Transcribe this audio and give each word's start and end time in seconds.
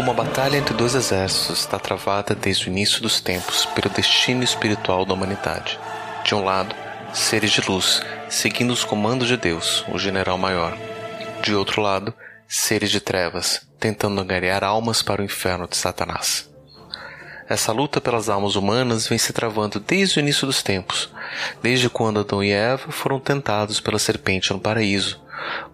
Uma 0.00 0.14
batalha 0.14 0.56
entre 0.56 0.72
dois 0.72 0.94
exércitos 0.94 1.58
está 1.58 1.78
travada 1.78 2.34
desde 2.34 2.66
o 2.66 2.72
início 2.72 3.02
dos 3.02 3.20
tempos 3.20 3.66
pelo 3.66 3.94
destino 3.94 4.42
espiritual 4.42 5.04
da 5.04 5.12
humanidade. 5.12 5.78
De 6.24 6.34
um 6.34 6.42
lado, 6.42 6.74
seres 7.12 7.50
de 7.50 7.60
luz, 7.60 8.00
seguindo 8.26 8.70
os 8.70 8.82
comandos 8.82 9.28
de 9.28 9.36
Deus, 9.36 9.84
o 9.92 9.98
general 9.98 10.38
maior. 10.38 10.74
De 11.42 11.54
outro 11.54 11.82
lado, 11.82 12.14
seres 12.48 12.90
de 12.90 12.98
trevas, 12.98 13.60
tentando 13.78 14.18
angariar 14.18 14.64
almas 14.64 15.02
para 15.02 15.20
o 15.20 15.24
inferno 15.24 15.68
de 15.68 15.76
Satanás. 15.76 16.48
Essa 17.46 17.70
luta 17.70 18.00
pelas 18.00 18.30
almas 18.30 18.56
humanas 18.56 19.06
vem 19.06 19.18
se 19.18 19.34
travando 19.34 19.78
desde 19.78 20.18
o 20.18 20.20
início 20.20 20.46
dos 20.46 20.62
tempos, 20.62 21.10
desde 21.62 21.90
quando 21.90 22.20
Adão 22.20 22.42
e 22.42 22.50
Eva 22.50 22.90
foram 22.90 23.20
tentados 23.20 23.80
pela 23.80 23.98
serpente 23.98 24.50
no 24.50 24.60
paraíso, 24.60 25.20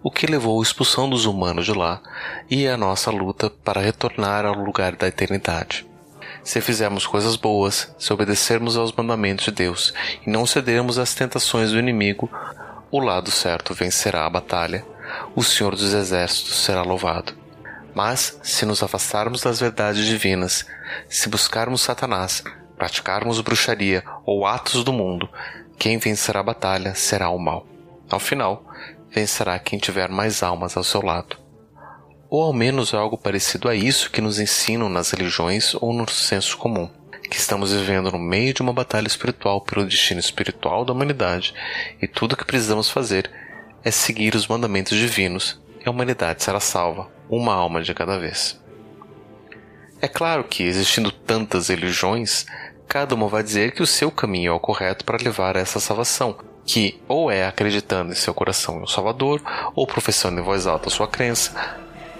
o 0.03 0.11
que 0.11 0.25
levou 0.25 0.59
à 0.59 0.63
expulsão 0.63 1.09
dos 1.09 1.25
humanos 1.25 1.65
de 1.65 1.73
lá 1.73 2.01
e 2.49 2.67
à 2.67 2.77
nossa 2.77 3.11
luta 3.11 3.49
para 3.49 3.81
retornar 3.81 4.45
ao 4.45 4.53
lugar 4.53 4.95
da 4.95 5.07
eternidade. 5.07 5.85
Se 6.43 6.61
fizermos 6.61 7.05
coisas 7.05 7.35
boas, 7.35 7.93
se 7.99 8.13
obedecermos 8.13 8.77
aos 8.77 8.91
mandamentos 8.93 9.45
de 9.45 9.51
Deus 9.51 9.93
e 10.25 10.29
não 10.29 10.45
cedermos 10.45 10.97
às 10.97 11.13
tentações 11.13 11.71
do 11.71 11.79
inimigo, 11.79 12.29
o 12.89 12.99
lado 12.99 13.29
certo 13.29 13.73
vencerá 13.73 14.25
a 14.25 14.29
batalha, 14.29 14.85
o 15.35 15.43
Senhor 15.43 15.75
dos 15.75 15.93
Exércitos 15.93 16.63
será 16.63 16.83
louvado. 16.83 17.33
Mas, 17.93 18.39
se 18.43 18.65
nos 18.65 18.83
afastarmos 18.83 19.41
das 19.41 19.59
verdades 19.59 20.05
divinas, 20.05 20.65
se 21.09 21.27
buscarmos 21.27 21.81
Satanás, 21.81 22.43
praticarmos 22.77 23.41
bruxaria 23.41 24.03
ou 24.25 24.45
atos 24.45 24.83
do 24.83 24.93
mundo, 24.93 25.27
quem 25.77 25.97
vencerá 25.97 26.39
a 26.39 26.43
batalha 26.43 26.95
será 26.95 27.29
o 27.29 27.39
mal. 27.39 27.65
Ao 28.09 28.19
final, 28.19 28.63
vencerá 29.11 29.57
quem 29.59 29.79
tiver 29.79 30.09
mais 30.09 30.43
almas 30.43 30.75
ao 30.75 30.83
seu 30.83 31.01
lado. 31.01 31.37
Ou 32.29 32.43
ao 32.43 32.53
menos 32.53 32.93
algo 32.93 33.17
parecido 33.17 33.69
a 33.69 33.75
isso 33.75 34.11
que 34.11 34.21
nos 34.21 34.39
ensinam 34.39 34.89
nas 34.89 35.11
religiões 35.11 35.73
ou 35.75 35.93
no 35.93 36.09
senso 36.09 36.57
comum, 36.57 36.89
que 37.29 37.37
estamos 37.37 37.71
vivendo 37.71 38.11
no 38.11 38.19
meio 38.19 38.53
de 38.53 38.61
uma 38.61 38.73
batalha 38.73 39.07
espiritual 39.07 39.61
pelo 39.61 39.85
destino 39.85 40.19
espiritual 40.19 40.85
da 40.85 40.93
humanidade 40.93 41.53
e 42.01 42.07
tudo 42.07 42.33
o 42.33 42.37
que 42.37 42.45
precisamos 42.45 42.89
fazer 42.89 43.31
é 43.83 43.91
seguir 43.91 44.35
os 44.35 44.47
mandamentos 44.47 44.97
divinos 44.97 45.61
e 45.83 45.87
a 45.87 45.91
humanidade 45.91 46.43
será 46.43 46.59
salva 46.59 47.09
uma 47.29 47.53
alma 47.53 47.81
de 47.81 47.93
cada 47.93 48.17
vez. 48.17 48.59
É 50.01 50.07
claro 50.07 50.43
que, 50.43 50.63
existindo 50.63 51.11
tantas 51.11 51.69
religiões, 51.69 52.45
cada 52.87 53.15
uma 53.15 53.27
vai 53.27 53.43
dizer 53.43 53.71
que 53.71 53.81
o 53.81 53.87
seu 53.87 54.11
caminho 54.11 54.51
é 54.51 54.53
o 54.53 54.59
correto 54.59 55.03
para 55.03 55.21
levar 55.21 55.57
a 55.57 55.59
essa 55.59 55.79
salvação, 55.79 56.37
que 56.67 57.01
ou 57.07 57.31
é 57.31 57.47
acreditando 57.47 58.11
em 58.11 58.15
seu 58.15 58.33
coração 58.33 58.77
em 58.77 58.83
um 58.83 58.87
Salvador, 58.87 59.41
ou 59.73 59.87
professando 59.87 60.39
em 60.39 60.43
voz 60.43 60.67
alta 60.67 60.89
sua 60.89 61.07
crença, 61.07 61.51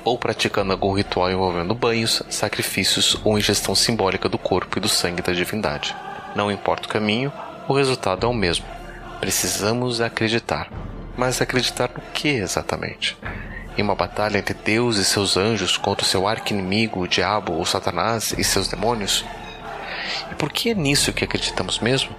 ou 0.04 0.18
praticando 0.18 0.72
algum 0.72 0.94
ritual 0.94 1.30
envolvendo 1.30 1.76
banhos, 1.76 2.24
sacrifícios 2.30 3.20
ou 3.24 3.38
ingestão 3.38 3.76
simbólica 3.76 4.30
do 4.30 4.38
corpo 4.40 4.80
e 4.80 4.82
do 4.82 4.90
sangue 4.90 5.22
da 5.22 5.34
divindade. 5.34 5.96
Não 6.36 6.52
importa 6.52 6.88
o 6.88 6.92
caminho, 6.92 7.32
o 7.68 7.74
resultado 7.74 8.26
é 8.26 8.30
o 8.30 8.34
mesmo. 8.34 8.66
Precisamos 9.20 10.02
acreditar. 10.02 10.72
Mas 11.18 11.42
acreditar 11.42 11.92
no 11.94 12.02
que 12.14 12.30
exatamente? 12.30 13.18
em 13.78 13.84
uma 13.84 13.96
batalha 13.96 14.40
entre 14.40 14.56
Deus 14.56 14.98
e 14.98 15.06
seus 15.06 15.38
anjos 15.38 15.78
contra 15.78 16.04
o 16.04 16.08
seu 16.08 16.28
arqui-inimigo, 16.28 17.02
o 17.02 17.08
diabo 17.08 17.54
ou 17.54 17.66
Satanás 17.66 18.34
e 18.36 18.44
seus 18.44 18.68
demônios? 18.68 19.24
E 20.32 20.36
por 20.36 20.52
que 20.52 20.72
é 20.72 20.74
nisso 20.74 21.14
que 21.14 21.24
acreditamos 21.24 21.80
mesmo? 21.80 22.10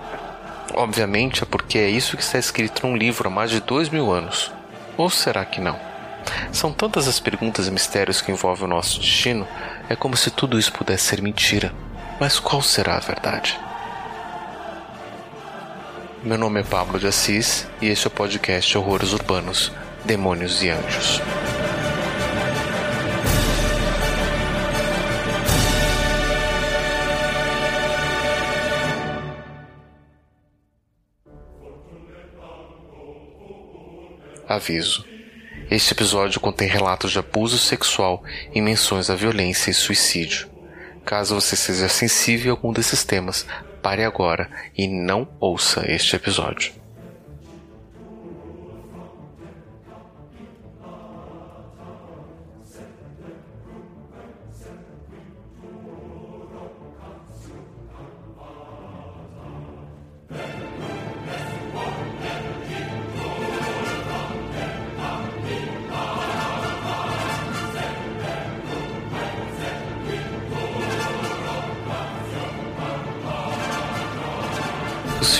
Obviamente 0.74 1.42
é 1.42 1.46
porque 1.46 1.78
é 1.78 1.88
isso 1.88 2.16
que 2.16 2.22
está 2.22 2.38
escrito 2.38 2.86
num 2.86 2.96
livro 2.96 3.28
há 3.28 3.30
mais 3.30 3.50
de 3.50 3.60
dois 3.60 3.88
mil 3.88 4.12
anos. 4.12 4.52
Ou 4.96 5.08
será 5.10 5.44
que 5.44 5.60
não? 5.60 5.78
São 6.52 6.72
tantas 6.72 7.08
as 7.08 7.20
perguntas 7.20 7.66
e 7.66 7.70
mistérios 7.70 8.20
que 8.20 8.30
envolvem 8.30 8.64
o 8.64 8.68
nosso 8.68 9.00
destino, 9.00 9.46
é 9.88 9.96
como 9.96 10.16
se 10.16 10.30
tudo 10.30 10.58
isso 10.58 10.72
pudesse 10.72 11.04
ser 11.04 11.22
mentira. 11.22 11.72
Mas 12.20 12.38
qual 12.38 12.60
será 12.62 12.96
a 12.96 13.00
verdade? 13.00 13.58
Meu 16.22 16.36
nome 16.36 16.60
é 16.60 16.64
Pablo 16.64 16.98
de 16.98 17.06
Assis 17.06 17.66
e 17.80 17.88
este 17.88 18.06
é 18.06 18.08
o 18.08 18.10
podcast 18.10 18.76
Horrores 18.76 19.12
Urbanos, 19.12 19.72
Demônios 20.04 20.62
e 20.62 20.70
Anjos. 20.70 21.22
Aviso: 34.48 35.04
Este 35.70 35.92
episódio 35.92 36.40
contém 36.40 36.66
relatos 36.66 37.12
de 37.12 37.18
abuso 37.18 37.58
sexual 37.58 38.24
e 38.54 38.62
menções 38.62 39.10
à 39.10 39.14
violência 39.14 39.70
e 39.70 39.74
suicídio. 39.74 40.48
Caso 41.04 41.34
você 41.34 41.54
seja 41.54 41.86
sensível 41.86 42.54
a 42.54 42.56
algum 42.56 42.72
desses 42.72 43.04
temas, 43.04 43.46
pare 43.82 44.04
agora 44.04 44.50
e 44.74 44.88
não 44.88 45.28
ouça 45.38 45.84
este 45.86 46.16
episódio. 46.16 46.72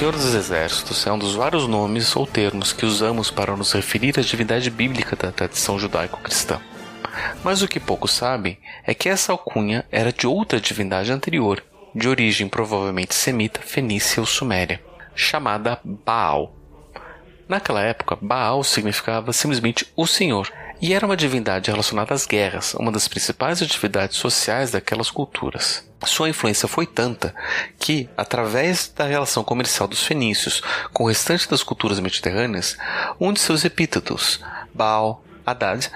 Senhor 0.09 0.23
dos 0.23 0.35
Exércitos 0.35 1.07
é 1.07 1.13
um 1.13 1.19
dos 1.19 1.35
vários 1.35 1.67
nomes 1.67 2.17
ou 2.17 2.27
termos 2.27 2.73
que 2.73 2.87
usamos 2.87 3.31
para 3.31 3.55
nos 3.55 3.73
referir 3.73 4.19
à 4.19 4.23
divindade 4.23 4.71
bíblica 4.71 5.15
da 5.15 5.31
tradição 5.31 5.79
judaico-cristã. 5.79 6.59
Mas 7.45 7.61
o 7.61 7.69
que 7.69 7.79
poucos 7.79 8.13
sabem 8.13 8.57
é 8.87 8.95
que 8.95 9.11
essa 9.11 9.33
alcunha 9.33 9.85
era 9.93 10.11
de 10.11 10.27
outra 10.27 10.59
divindade 10.59 11.13
anterior, 11.13 11.63
de 11.95 12.09
origem 12.09 12.49
provavelmente 12.49 13.15
semita, 13.15 13.61
fenícia 13.61 14.19
ou 14.19 14.27
suméria, 14.27 14.83
chamada 15.15 15.79
Baal. 15.85 16.57
Naquela 17.47 17.83
época, 17.83 18.17
Baal 18.19 18.65
significava 18.65 19.35
simplesmente 19.35 19.93
o 19.95 20.07
Senhor, 20.07 20.51
e 20.81 20.93
era 20.95 21.05
uma 21.05 21.17
divindade 21.17 21.71
relacionada 21.71 22.15
às 22.15 22.27
guerras, 22.27 22.75
uma 22.75 22.93
das 22.93 23.09
principais 23.09 23.61
atividades 23.61 24.17
sociais 24.17 24.71
daquelas 24.71 25.11
culturas. 25.11 25.87
Sua 26.05 26.29
influência 26.29 26.69
foi 26.69 26.87
tanta 26.87 27.35
que, 27.79 28.09
através 28.17 28.93
da 28.95 29.05
relação 29.05 29.43
comercial 29.43 29.89
dos 29.89 30.05
fenícios 30.05 30.63
com 30.93 31.05
o 31.05 31.09
restante 31.09 31.51
das 31.51 31.63
culturas 31.63 31.99
mediterrâneas, 31.99 32.77
um 33.19 33.33
de 33.33 33.41
seus 33.41 33.65
epítetos, 33.65 34.41
Baal 34.73 35.25
Haddad, 35.45 35.91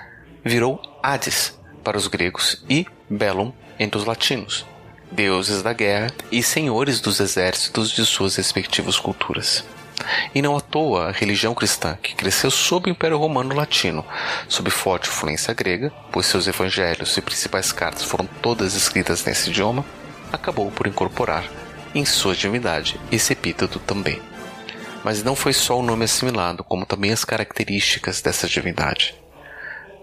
virou 0.44 0.82
Hades 1.02 1.56
para 1.84 1.96
os 1.96 2.08
gregos 2.08 2.64
e 2.68 2.84
Bellum 3.08 3.52
entre 3.78 3.98
os 3.98 4.04
latinos, 4.04 4.66
deuses 5.10 5.62
da 5.62 5.72
guerra 5.72 6.12
e 6.32 6.42
senhores 6.42 7.00
dos 7.00 7.20
exércitos 7.20 7.90
de 7.90 8.04
suas 8.04 8.36
respectivas 8.36 8.98
culturas. 8.98 9.64
E 10.34 10.42
não 10.42 10.56
à 10.56 10.60
toa 10.60 11.08
a 11.08 11.12
religião 11.12 11.54
cristã, 11.54 11.98
que 12.02 12.14
cresceu 12.14 12.50
sob 12.50 12.88
o 12.88 12.92
Império 12.92 13.18
Romano 13.18 13.54
Latino, 13.54 14.04
sob 14.48 14.70
forte 14.70 15.08
influência 15.08 15.54
grega, 15.54 15.92
pois 16.10 16.26
seus 16.26 16.46
evangelhos 16.46 17.16
e 17.16 17.20
principais 17.20 17.72
cartas 17.72 18.04
foram 18.04 18.26
todas 18.40 18.74
escritas 18.74 19.24
nesse 19.24 19.50
idioma, 19.50 19.84
acabou 20.32 20.70
por 20.70 20.86
incorporar 20.86 21.44
em 21.94 22.04
sua 22.04 22.34
divindade 22.34 22.98
esse 23.10 23.32
epíteto 23.32 23.78
também. 23.78 24.20
Mas 25.04 25.22
não 25.22 25.34
foi 25.34 25.52
só 25.52 25.78
o 25.78 25.82
nome 25.82 26.04
assimilado, 26.04 26.62
como 26.64 26.86
também 26.86 27.12
as 27.12 27.24
características 27.24 28.20
dessa 28.20 28.48
divindade. 28.48 29.14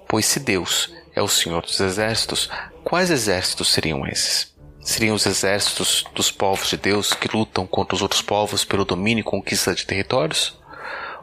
Pois 0.07 0.25
se 0.25 0.39
Deus 0.39 0.93
é 1.15 1.21
o 1.21 1.27
Senhor 1.27 1.61
dos 1.61 1.79
exércitos, 1.79 2.49
quais 2.83 3.09
exércitos 3.09 3.71
seriam 3.71 4.05
esses? 4.07 4.53
Seriam 4.89 5.15
os 5.15 5.27
exércitos 5.27 6.03
dos 6.15 6.31
povos 6.31 6.67
de 6.67 6.75
Deus 6.75 7.13
que 7.13 7.29
lutam 7.31 7.67
contra 7.67 7.93
os 7.93 8.01
outros 8.01 8.23
povos 8.23 8.65
pelo 8.65 8.83
domínio 8.83 9.21
e 9.21 9.23
conquista 9.23 9.75
de 9.75 9.85
territórios? 9.85 10.57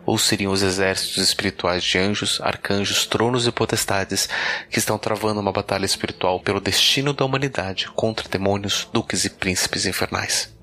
Ou 0.06 0.16
seriam 0.16 0.52
os 0.52 0.62
exércitos 0.62 1.16
espirituais 1.16 1.82
de 1.82 1.98
anjos, 1.98 2.40
arcanjos, 2.40 3.06
tronos 3.06 3.44
e 3.44 3.50
potestades 3.50 4.28
que 4.70 4.78
estão 4.78 4.96
travando 4.96 5.40
uma 5.40 5.50
batalha 5.50 5.84
espiritual 5.84 6.38
pelo 6.38 6.60
destino 6.60 7.12
da 7.12 7.24
humanidade 7.24 7.90
contra 7.90 8.28
demônios, 8.28 8.88
duques 8.92 9.24
e 9.24 9.30
príncipes 9.30 9.84
infernais? 9.84 10.54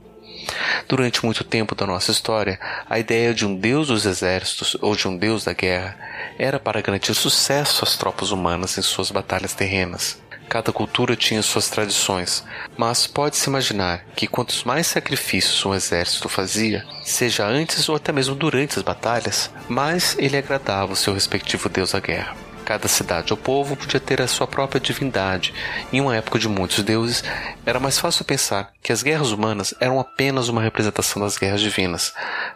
Durante 0.88 1.25
muito 1.25 1.44
tempo 1.44 1.75
da 1.75 1.85
nossa 1.85 2.09
história, 2.09 2.57
a 2.89 2.97
ideia 3.00 3.33
de 3.33 3.45
um 3.45 3.53
deus 3.53 3.89
dos 3.89 4.05
exércitos 4.05 4.77
ou 4.79 4.95
de 4.95 5.09
um 5.09 5.17
deus 5.17 5.44
da 5.44 5.51
guerra 5.51 5.97
era 6.39 6.57
para 6.57 6.79
garantir 6.79 7.13
sucesso 7.13 7.83
às 7.83 7.97
tropas 7.97 8.31
humanas 8.31 8.77
em 8.77 8.81
suas 8.81 9.11
batalhas 9.11 9.53
terrenas. 9.53 10.23
Cada 10.50 10.72
cultura 10.72 11.16
tinha 11.16 11.42
suas 11.42 11.69
tradições, 11.69 12.44
mas 12.78 13.07
pode-se 13.07 13.50
imaginar 13.50 14.06
que 14.16 14.28
quantos 14.28 14.63
mais 14.63 14.88
sacrifícios 14.88 15.66
um 15.66 15.74
exército 15.74 16.30
fazia, 16.30 16.86
seja 17.04 17.45
antes 17.45 17.90
ou 17.90 17.95
até 17.95 18.12
mesmo 18.12 18.36
durante 18.36 18.78
as 18.78 18.84
batalhas, 18.84 19.50
mais 19.68 20.16
ele 20.19 20.38
agradava 20.38 20.94
o 20.94 20.95
seu 20.95 21.13
respectivo 21.13 21.69
deus 21.69 21.92
da 21.92 22.00
guerra. 22.00 22.36
Cada 22.66 22.88
cidade 22.88 23.34
ou 23.34 23.38
povo 23.38 23.75
podia 23.75 24.00
ter 24.00 24.22
a 24.22 24.28
sua 24.28 24.48
própria 24.48 24.80
divindade. 24.80 25.54
Em 25.92 26.00
uma 26.00 26.16
época 26.16 26.40
de 26.40 26.48
muitos 26.48 26.81
deuses, 26.81 27.24
era 27.66 27.80
mais 27.80 28.00
fácil 28.00 28.24
pensar 28.24 28.72
que 28.81 28.94
as 28.94 29.04
guerras 29.04 29.31
humanas 29.31 29.74
eram 29.81 30.00
apenas 30.00 30.48
uma 30.48 30.62
representação 30.62 31.22
das 31.22 31.38
guerras 31.38 31.60
divinas, 31.60 32.13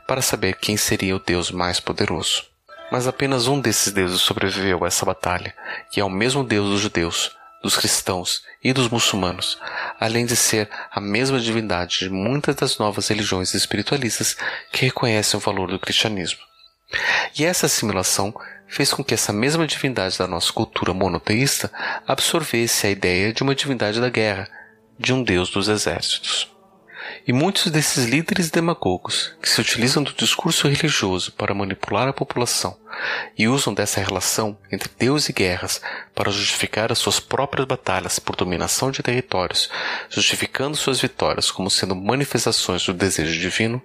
para 0.08 0.22
saber 0.22 0.56
quem 0.56 0.78
seria 0.78 1.16
o 1.16 1.20
deus 1.20 1.52
mais 1.52 1.80
poderoso. 1.80 2.44
Mas 2.90 3.06
apenas 3.06 3.48
um 3.48 3.60
desses 3.60 3.92
deuses 3.92 4.22
sobreviveu 4.22 4.86
a 4.86 4.88
essa 4.88 5.06
batalha, 5.06 5.54
que 5.92 6.00
é 6.00 6.06
o 6.06 6.10
mesmo 6.10 6.42
deus 6.42 6.70
dos 6.70 6.80
judeus, 6.80 7.37
dos 7.62 7.76
cristãos 7.76 8.44
e 8.64 8.72
dos 8.74 8.90
muçulmanos, 8.90 9.58
além 10.00 10.26
de 10.26 10.36
ser 10.36 10.70
a 10.92 11.00
mesma 11.00 11.40
divindade 11.40 12.00
de 12.00 12.10
muitas 12.10 12.56
das 12.56 12.78
novas 12.78 13.08
religiões 13.08 13.54
espiritualistas 13.54 14.36
que 14.72 14.86
reconhecem 14.86 15.38
o 15.38 15.42
valor 15.42 15.70
do 15.70 15.80
cristianismo. 15.80 16.40
E 17.38 17.46
essa 17.46 17.66
assimilação 17.66 18.34
fez 18.68 18.94
com 18.94 19.04
que 19.04 19.14
essa 19.14 19.34
mesma 19.34 19.66
divindade 19.66 20.18
da 20.18 20.28
nossa 20.28 20.52
cultura 20.52 20.94
monoteísta 20.94 21.72
absorvesse 22.08 22.88
a 22.88 22.90
ideia 22.90 23.34
de 23.34 23.44
uma 23.44 23.56
divindade 23.56 24.00
da 24.00 24.10
guerra, 24.10 24.50
de 25.00 25.14
um 25.14 25.24
deus 25.24 25.50
dos 25.50 25.68
exércitos. 25.68 26.57
E 27.28 27.34
muitos 27.34 27.70
desses 27.70 28.06
líderes 28.06 28.50
demagogos 28.50 29.36
que 29.42 29.50
se 29.50 29.60
utilizam 29.60 30.02
do 30.02 30.14
discurso 30.14 30.66
religioso 30.70 31.34
para 31.34 31.54
manipular 31.54 32.08
a 32.08 32.14
população 32.14 32.80
e 33.38 33.50
usam 33.50 33.74
dessa 33.74 34.00
relação 34.00 34.58
entre 34.72 34.90
Deus 34.98 35.28
e 35.28 35.34
guerras 35.34 35.82
para 36.16 36.32
justificar 36.32 36.90
as 36.90 37.00
suas 37.00 37.20
próprias 37.20 37.68
batalhas 37.68 38.18
por 38.18 38.38
dominação 38.38 38.92
de 38.92 39.04
territórios, 39.04 39.70
justificando 40.10 40.78
suas 40.78 41.02
vitórias 41.02 41.52
como 41.52 41.70
sendo 41.70 41.98
manifestações 41.98 42.86
do 42.86 42.94
desejo 42.94 43.38
divino, 43.38 43.84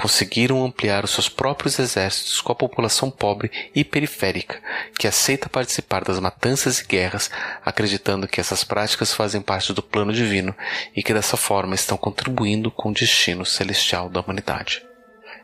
conseguiram 0.00 0.64
ampliar 0.64 1.04
os 1.04 1.10
seus 1.10 1.28
próprios 1.28 1.78
exércitos 1.78 2.40
com 2.40 2.50
a 2.52 2.54
população 2.54 3.10
pobre 3.10 3.50
e 3.74 3.84
periférica, 3.84 4.58
que 4.98 5.06
aceita 5.06 5.46
participar 5.46 6.04
das 6.04 6.18
matanças 6.18 6.80
e 6.80 6.86
guerras, 6.86 7.30
acreditando 7.62 8.26
que 8.26 8.40
essas 8.40 8.64
práticas 8.64 9.12
fazem 9.12 9.42
parte 9.42 9.74
do 9.74 9.82
plano 9.82 10.10
divino 10.10 10.56
e 10.96 11.02
que 11.02 11.12
dessa 11.12 11.36
forma 11.36 11.74
estão 11.74 11.98
contribuindo 11.98 12.70
com 12.70 12.88
o 12.88 12.94
destino 12.94 13.44
celestial 13.44 14.08
da 14.08 14.22
humanidade. 14.22 14.82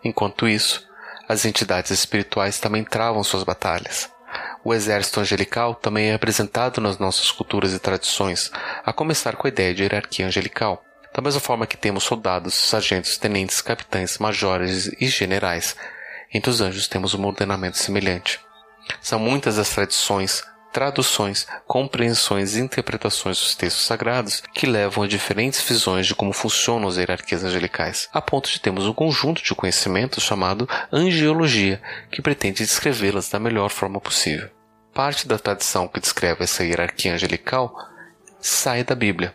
Enquanto 0.02 0.48
isso, 0.48 0.88
as 1.28 1.44
entidades 1.44 1.90
espirituais 1.90 2.58
também 2.58 2.82
travam 2.82 3.22
suas 3.22 3.42
batalhas. 3.42 4.10
O 4.64 4.72
exército 4.72 5.20
angelical 5.20 5.74
também 5.74 6.12
é 6.12 6.14
apresentado 6.14 6.80
nas 6.80 6.96
nossas 6.96 7.30
culturas 7.30 7.74
e 7.74 7.78
tradições, 7.78 8.50
a 8.82 8.90
começar 8.90 9.36
com 9.36 9.46
a 9.46 9.50
ideia 9.50 9.74
de 9.74 9.82
hierarquia 9.82 10.26
angelical. 10.26 10.82
Da 11.16 11.22
mesma 11.22 11.40
forma 11.40 11.66
que 11.66 11.78
temos 11.78 12.04
soldados, 12.04 12.52
sargentos, 12.52 13.16
tenentes, 13.16 13.62
capitães, 13.62 14.18
majores 14.18 14.92
e 15.00 15.06
generais, 15.06 15.74
entre 16.30 16.50
os 16.50 16.60
anjos 16.60 16.88
temos 16.88 17.14
um 17.14 17.24
ordenamento 17.24 17.78
semelhante. 17.78 18.38
São 19.00 19.18
muitas 19.18 19.58
as 19.58 19.70
tradições, 19.70 20.44
traduções, 20.74 21.46
compreensões 21.66 22.54
e 22.54 22.60
interpretações 22.60 23.40
dos 23.40 23.54
textos 23.54 23.86
sagrados 23.86 24.42
que 24.52 24.66
levam 24.66 25.04
a 25.04 25.08
diferentes 25.08 25.62
visões 25.62 26.06
de 26.06 26.14
como 26.14 26.34
funcionam 26.34 26.86
as 26.86 26.98
hierarquias 26.98 27.42
angelicais, 27.42 28.10
a 28.12 28.20
ponto 28.20 28.50
de 28.50 28.60
termos 28.60 28.84
um 28.84 28.92
conjunto 28.92 29.42
de 29.42 29.54
conhecimentos 29.54 30.22
chamado 30.22 30.68
angiologia, 30.92 31.80
que 32.10 32.20
pretende 32.20 32.62
descrevê-las 32.62 33.30
da 33.30 33.38
melhor 33.38 33.70
forma 33.70 33.98
possível. 33.98 34.50
Parte 34.92 35.26
da 35.26 35.38
tradição 35.38 35.88
que 35.88 35.98
descreve 35.98 36.44
essa 36.44 36.62
hierarquia 36.62 37.14
angelical 37.14 37.74
sai 38.38 38.84
da 38.84 38.94
Bíblia, 38.94 39.34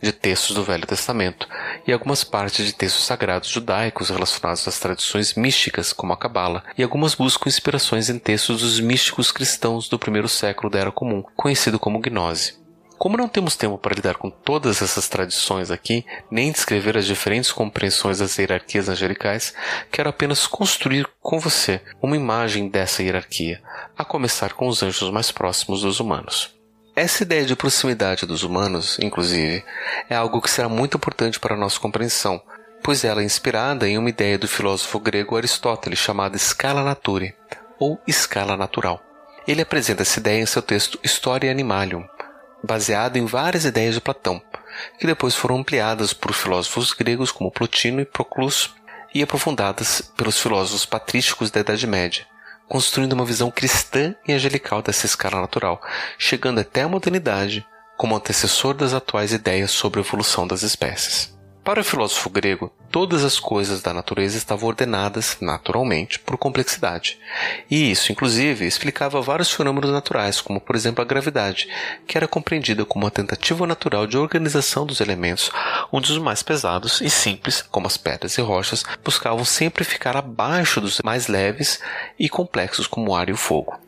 de 0.00 0.12
textos 0.12 0.54
do 0.54 0.64
Velho 0.64 0.86
Testamento 0.86 1.48
e 1.86 1.92
algumas 1.92 2.24
partes 2.24 2.64
de 2.64 2.72
textos 2.72 3.04
sagrados 3.04 3.48
judaicos 3.48 4.10
relacionados 4.10 4.66
às 4.66 4.78
tradições 4.78 5.34
místicas, 5.34 5.92
como 5.92 6.12
a 6.12 6.16
Cabala, 6.16 6.64
e 6.76 6.82
algumas 6.82 7.14
buscam 7.14 7.48
inspirações 7.48 8.08
em 8.08 8.18
textos 8.18 8.60
dos 8.60 8.80
místicos 8.80 9.30
cristãos 9.32 9.88
do 9.88 9.98
primeiro 9.98 10.28
século 10.28 10.70
da 10.70 10.78
Era 10.78 10.92
Comum, 10.92 11.22
conhecido 11.36 11.78
como 11.78 12.00
Gnose. 12.00 12.60
Como 13.00 13.16
não 13.16 13.28
temos 13.28 13.56
tempo 13.56 13.78
para 13.78 13.94
lidar 13.94 14.16
com 14.16 14.28
todas 14.28 14.82
essas 14.82 15.08
tradições 15.08 15.70
aqui, 15.70 16.04
nem 16.30 16.52
descrever 16.52 16.98
as 16.98 17.06
diferentes 17.06 17.50
compreensões 17.50 18.18
das 18.18 18.36
hierarquias 18.36 18.90
angelicais, 18.90 19.54
quero 19.90 20.10
apenas 20.10 20.46
construir 20.46 21.08
com 21.22 21.38
você 21.38 21.80
uma 22.02 22.14
imagem 22.14 22.68
dessa 22.68 23.02
hierarquia, 23.02 23.62
a 23.96 24.04
começar 24.04 24.52
com 24.52 24.68
os 24.68 24.82
anjos 24.82 25.10
mais 25.10 25.32
próximos 25.32 25.80
dos 25.80 25.98
humanos. 25.98 26.59
Essa 27.00 27.22
ideia 27.22 27.46
de 27.46 27.56
proximidade 27.56 28.26
dos 28.26 28.42
humanos, 28.42 28.98
inclusive, 29.00 29.64
é 30.06 30.14
algo 30.14 30.38
que 30.38 30.50
será 30.50 30.68
muito 30.68 30.98
importante 30.98 31.40
para 31.40 31.54
a 31.54 31.58
nossa 31.58 31.80
compreensão, 31.80 32.42
pois 32.82 33.04
ela 33.04 33.22
é 33.22 33.24
inspirada 33.24 33.88
em 33.88 33.96
uma 33.96 34.10
ideia 34.10 34.38
do 34.38 34.46
filósofo 34.46 35.00
grego 35.00 35.34
Aristóteles 35.34 35.98
chamada 35.98 36.36
scala 36.36 36.84
naturae, 36.84 37.34
ou 37.78 37.98
escala 38.06 38.54
natural. 38.54 39.02
Ele 39.48 39.62
apresenta 39.62 40.02
essa 40.02 40.20
ideia 40.20 40.42
em 40.42 40.44
seu 40.44 40.60
texto 40.60 41.00
Historia 41.02 41.50
Animalium, 41.50 42.06
baseado 42.62 43.16
em 43.16 43.24
várias 43.24 43.64
ideias 43.64 43.94
de 43.94 44.02
Platão, 44.02 44.42
que 44.98 45.06
depois 45.06 45.34
foram 45.34 45.56
ampliadas 45.56 46.12
por 46.12 46.34
filósofos 46.34 46.92
gregos 46.92 47.32
como 47.32 47.50
Plotino 47.50 48.02
e 48.02 48.04
Proclus 48.04 48.74
e 49.14 49.22
aprofundadas 49.22 50.02
pelos 50.18 50.38
filósofos 50.38 50.84
patrísticos 50.84 51.50
da 51.50 51.60
Idade 51.60 51.86
Média, 51.86 52.26
construindo 52.70 53.14
uma 53.14 53.24
visão 53.24 53.50
cristã 53.50 54.14
e 54.24 54.32
angelical 54.32 54.80
dessa 54.80 55.04
escala 55.04 55.40
natural, 55.40 55.82
chegando 56.16 56.60
até 56.60 56.82
a 56.82 56.88
modernidade 56.88 57.66
como 57.96 58.14
antecessor 58.14 58.74
das 58.74 58.94
atuais 58.94 59.32
ideias 59.32 59.72
sobre 59.72 59.98
a 59.98 60.04
evolução 60.04 60.46
das 60.46 60.62
espécies. 60.62 61.39
Para 61.70 61.82
o 61.82 61.84
filósofo 61.84 62.28
grego, 62.28 62.72
todas 62.90 63.22
as 63.22 63.38
coisas 63.38 63.80
da 63.80 63.94
natureza 63.94 64.36
estavam 64.36 64.68
ordenadas, 64.68 65.36
naturalmente, 65.40 66.18
por 66.18 66.36
complexidade. 66.36 67.16
E 67.70 67.92
isso, 67.92 68.10
inclusive, 68.10 68.66
explicava 68.66 69.22
vários 69.22 69.52
fenômenos 69.52 69.92
naturais, 69.92 70.40
como, 70.40 70.60
por 70.60 70.74
exemplo, 70.74 71.00
a 71.00 71.04
gravidade, 71.04 71.68
que 72.08 72.18
era 72.18 72.26
compreendida 72.26 72.84
como 72.84 73.04
uma 73.04 73.10
tentativa 73.12 73.68
natural 73.68 74.04
de 74.04 74.18
organização 74.18 74.84
dos 74.84 75.00
elementos, 75.00 75.52
onde 75.92 76.10
os 76.10 76.18
mais 76.18 76.42
pesados 76.42 77.00
e 77.00 77.08
simples, 77.08 77.62
como 77.62 77.86
as 77.86 77.96
pedras 77.96 78.36
e 78.36 78.40
rochas, 78.40 78.84
buscavam 79.04 79.44
sempre 79.44 79.84
ficar 79.84 80.16
abaixo 80.16 80.80
dos 80.80 81.00
mais 81.04 81.28
leves 81.28 81.78
e 82.18 82.28
complexos, 82.28 82.88
como 82.88 83.12
o 83.12 83.14
ar 83.14 83.28
e 83.28 83.32
o 83.32 83.36
fogo. 83.36 83.78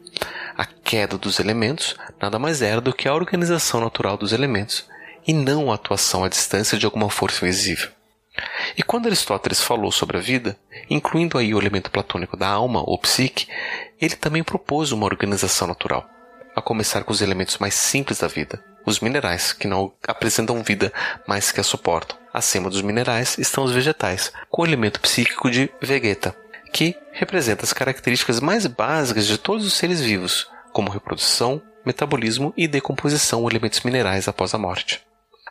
A 0.56 0.64
queda 0.64 1.19
dos 1.19 1.40
elementos 1.40 1.96
nada 2.20 2.38
mais 2.38 2.62
era 2.62 2.81
do 2.81 2.93
que 2.93 3.08
a 3.08 3.14
organização 3.14 3.81
natural 3.81 4.17
dos 4.17 4.32
elementos, 4.32 4.87
e 5.26 5.32
não 5.32 5.70
a 5.70 5.74
atuação 5.74 6.24
à 6.24 6.28
distância 6.28 6.78
de 6.78 6.84
alguma 6.84 7.10
força 7.10 7.44
invisível. 7.44 7.90
E 8.76 8.82
quando 8.82 9.06
Aristóteles 9.06 9.60
falou 9.60 9.92
sobre 9.92 10.16
a 10.16 10.20
vida, 10.20 10.56
incluindo 10.88 11.36
aí 11.36 11.54
o 11.54 11.58
elemento 11.58 11.91
platônico 11.91 12.36
da 12.36 12.48
alma 12.48 12.82
ou 12.82 12.98
psique, 12.98 13.46
ele 14.00 14.17
também 14.17 14.43
propôs 14.43 14.91
uma 14.91 15.05
organização 15.05 15.69
natural, 15.69 16.08
a 16.56 16.62
começar 16.62 17.05
com 17.05 17.12
os 17.12 17.20
elementos 17.20 17.58
mais 17.58 17.74
simples 17.74 18.19
da 18.19 18.26
vida, 18.26 18.62
os 18.86 19.00
minerais, 19.00 19.52
que 19.52 19.69
não 19.69 19.93
apresentam 20.06 20.62
vida, 20.62 20.93
mas 21.26 21.52
que 21.52 21.60
a 21.60 21.64
suportam. 21.64 22.17
Acima 22.32 22.70
dos 22.70 22.82
minerais 22.82 23.36
estão 23.38 23.64
os 23.64 23.72
vegetais, 23.72 24.32
com 24.50 24.62
o 24.62 24.67
elemento 24.67 25.00
psíquico 25.00 25.50
de 25.50 25.70
vegeta, 25.81 26.34
que 26.72 26.96
representa 27.12 27.64
as 27.64 27.72
características 27.72 28.41
mais 28.41 28.67
básicas 28.67 29.26
de 29.26 29.36
todos 29.36 29.67
os 29.67 29.74
seres 29.74 30.00
vivos, 30.00 30.48
como 30.72 30.91
reprodução, 30.91 31.60
metabolismo 31.84 32.55
e 32.56 32.67
decomposição 32.67 33.43
de 33.43 33.52
elementos 33.52 33.82
minerais 33.82 34.26
após 34.26 34.55
a 34.55 34.58
morte. 34.58 35.02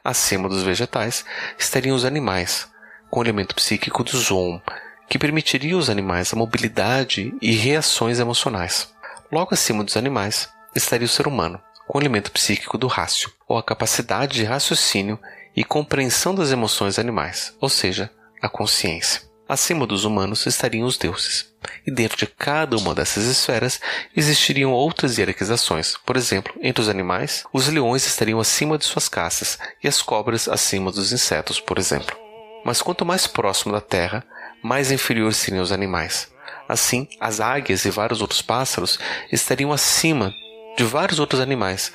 Acima 0.04 0.50
dos 0.50 0.64
vegetais 0.64 1.24
estariam 1.58 1.96
os 1.96 2.06
animais, 2.06 2.68
com 3.10 3.20
o 3.20 3.24
elemento 3.24 3.54
psíquico 3.54 4.04
do 4.04 4.18
zoom, 4.18 4.60
que 5.08 5.20
permitiria 5.20 5.76
aos 5.76 5.90
animais 5.90 6.34
a 6.34 6.36
mobilidade 6.36 7.34
e 7.42 7.52
reações 7.52 8.20
emocionais. 8.20 8.92
Logo 9.32 9.54
acima 9.54 9.84
dos 9.84 9.98
animais 9.98 10.50
estaria 10.76 11.06
o 11.06 11.10
ser 11.10 11.28
humano, 11.28 11.62
com 11.88 11.98
o 11.98 12.02
elemento 12.02 12.32
psíquico 12.32 12.78
do 12.78 12.88
rácio, 12.88 13.32
ou 13.48 13.58
a 13.58 13.64
capacidade 13.64 14.36
de 14.36 14.44
raciocínio 14.44 15.20
e 15.56 15.64
compreensão 15.64 16.34
das 16.34 16.52
emoções 16.52 16.98
animais, 16.98 17.54
ou 17.60 17.70
seja, 17.70 18.10
a 18.42 18.50
consciência. 18.50 19.22
Acima 19.48 19.86
dos 19.86 20.06
humanos 20.06 20.46
estariam 20.46 20.88
os 20.88 20.98
deuses, 20.98 21.51
e 21.86 21.92
dentro 21.92 22.18
de 22.18 22.28
cada 22.28 22.78
uma 22.78 22.94
dessas 22.94 23.26
esferas 23.26 23.80
existiriam 24.16 24.72
outras 24.72 25.18
hierarquizações. 25.18 25.96
Por 26.06 26.16
exemplo, 26.18 26.54
entre 26.62 26.82
os 26.82 26.90
animais, 26.90 27.44
os 27.52 27.68
leões 27.68 28.06
estariam 28.06 28.40
acima 28.40 28.78
de 28.78 28.86
suas 28.86 29.10
caças 29.10 29.58
e 29.84 29.88
as 29.88 30.02
cobras 30.02 30.48
acima 30.48 30.92
dos 30.92 31.12
insetos, 31.12 31.60
por 31.60 31.78
exemplo. 31.78 32.16
Mas 32.64 32.82
quanto 32.82 33.06
mais 33.06 33.26
próximo 33.28 33.74
da 33.74 33.82
Terra, 33.82 34.24
mais 34.62 34.92
inferiores 34.92 35.38
seriam 35.38 35.64
os 35.64 35.72
animais. 35.72 36.32
Assim, 36.70 37.08
as 37.20 37.40
águias 37.40 37.84
e 37.86 37.90
vários 37.90 38.22
outros 38.22 38.42
pássaros 38.42 39.00
estariam 39.32 39.74
acima 39.74 40.34
de 40.78 40.84
vários 40.84 41.20
outros 41.20 41.42
animais, 41.42 41.92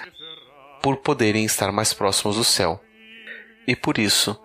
por 0.82 0.98
poderem 0.98 1.44
estar 1.44 1.72
mais 1.72 1.92
próximos 1.92 2.36
do 2.36 2.44
céu. 2.44 2.80
E 3.66 3.74
por 3.74 3.98
isso, 3.98 4.38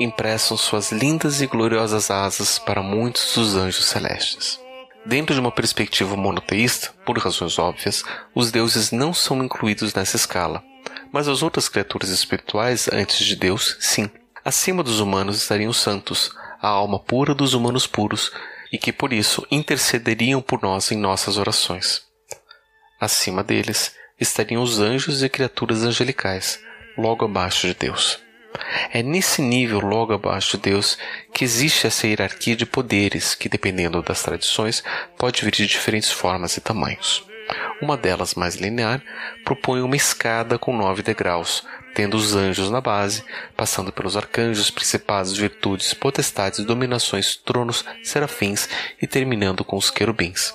emprestam 0.00 0.56
suas 0.56 0.90
lindas 0.90 1.40
e 1.40 1.46
gloriosas 1.46 2.10
asas 2.10 2.58
para 2.58 2.82
muitos 2.82 3.34
dos 3.34 3.54
anjos 3.54 3.84
celestes. 3.84 4.63
Dentro 5.06 5.34
de 5.34 5.40
uma 5.40 5.52
perspectiva 5.52 6.16
monoteísta, 6.16 6.92
por 7.04 7.18
razões 7.18 7.58
óbvias, 7.58 8.02
os 8.34 8.50
deuses 8.50 8.90
não 8.90 9.12
são 9.12 9.44
incluídos 9.44 9.92
nessa 9.92 10.16
escala, 10.16 10.64
mas 11.12 11.28
as 11.28 11.42
outras 11.42 11.68
criaturas 11.68 12.08
espirituais 12.08 12.88
antes 12.90 13.24
de 13.26 13.36
Deus, 13.36 13.76
sim. 13.80 14.10
Acima 14.42 14.82
dos 14.82 15.00
humanos 15.00 15.36
estariam 15.36 15.70
os 15.70 15.76
santos, 15.76 16.30
a 16.60 16.68
alma 16.68 16.98
pura 16.98 17.34
dos 17.34 17.52
humanos 17.52 17.86
puros, 17.86 18.32
e 18.72 18.78
que 18.78 18.92
por 18.92 19.12
isso 19.12 19.46
intercederiam 19.50 20.40
por 20.40 20.62
nós 20.62 20.90
em 20.90 20.96
nossas 20.96 21.36
orações. 21.36 22.02
Acima 22.98 23.44
deles 23.44 23.94
estariam 24.18 24.62
os 24.62 24.80
anjos 24.80 25.22
e 25.22 25.28
criaturas 25.28 25.82
angelicais, 25.82 26.58
logo 26.96 27.26
abaixo 27.26 27.66
de 27.66 27.74
Deus. 27.74 28.23
É 28.92 29.02
nesse 29.02 29.42
nível, 29.42 29.80
logo 29.80 30.12
abaixo 30.12 30.56
de 30.56 30.70
Deus, 30.70 30.96
que 31.32 31.44
existe 31.44 31.86
essa 31.86 32.06
hierarquia 32.06 32.54
de 32.54 32.64
poderes 32.64 33.34
que, 33.34 33.48
dependendo 33.48 34.02
das 34.02 34.22
tradições, 34.22 34.82
pode 35.18 35.44
vir 35.44 35.50
de 35.50 35.66
diferentes 35.66 36.12
formas 36.12 36.56
e 36.56 36.60
tamanhos. 36.60 37.24
Uma 37.82 37.96
delas, 37.96 38.34
mais 38.34 38.54
linear, 38.54 39.02
propõe 39.44 39.82
uma 39.82 39.96
escada 39.96 40.58
com 40.58 40.76
nove 40.76 41.02
degraus, 41.02 41.64
tendo 41.94 42.16
os 42.16 42.34
anjos 42.34 42.70
na 42.70 42.80
base, 42.80 43.24
passando 43.56 43.92
pelos 43.92 44.16
arcanjos, 44.16 44.70
principados, 44.70 45.36
virtudes, 45.36 45.92
potestades, 45.92 46.64
dominações, 46.64 47.36
tronos, 47.36 47.84
serafins 48.02 48.68
e 49.00 49.06
terminando 49.06 49.64
com 49.64 49.76
os 49.76 49.90
querubins. 49.90 50.54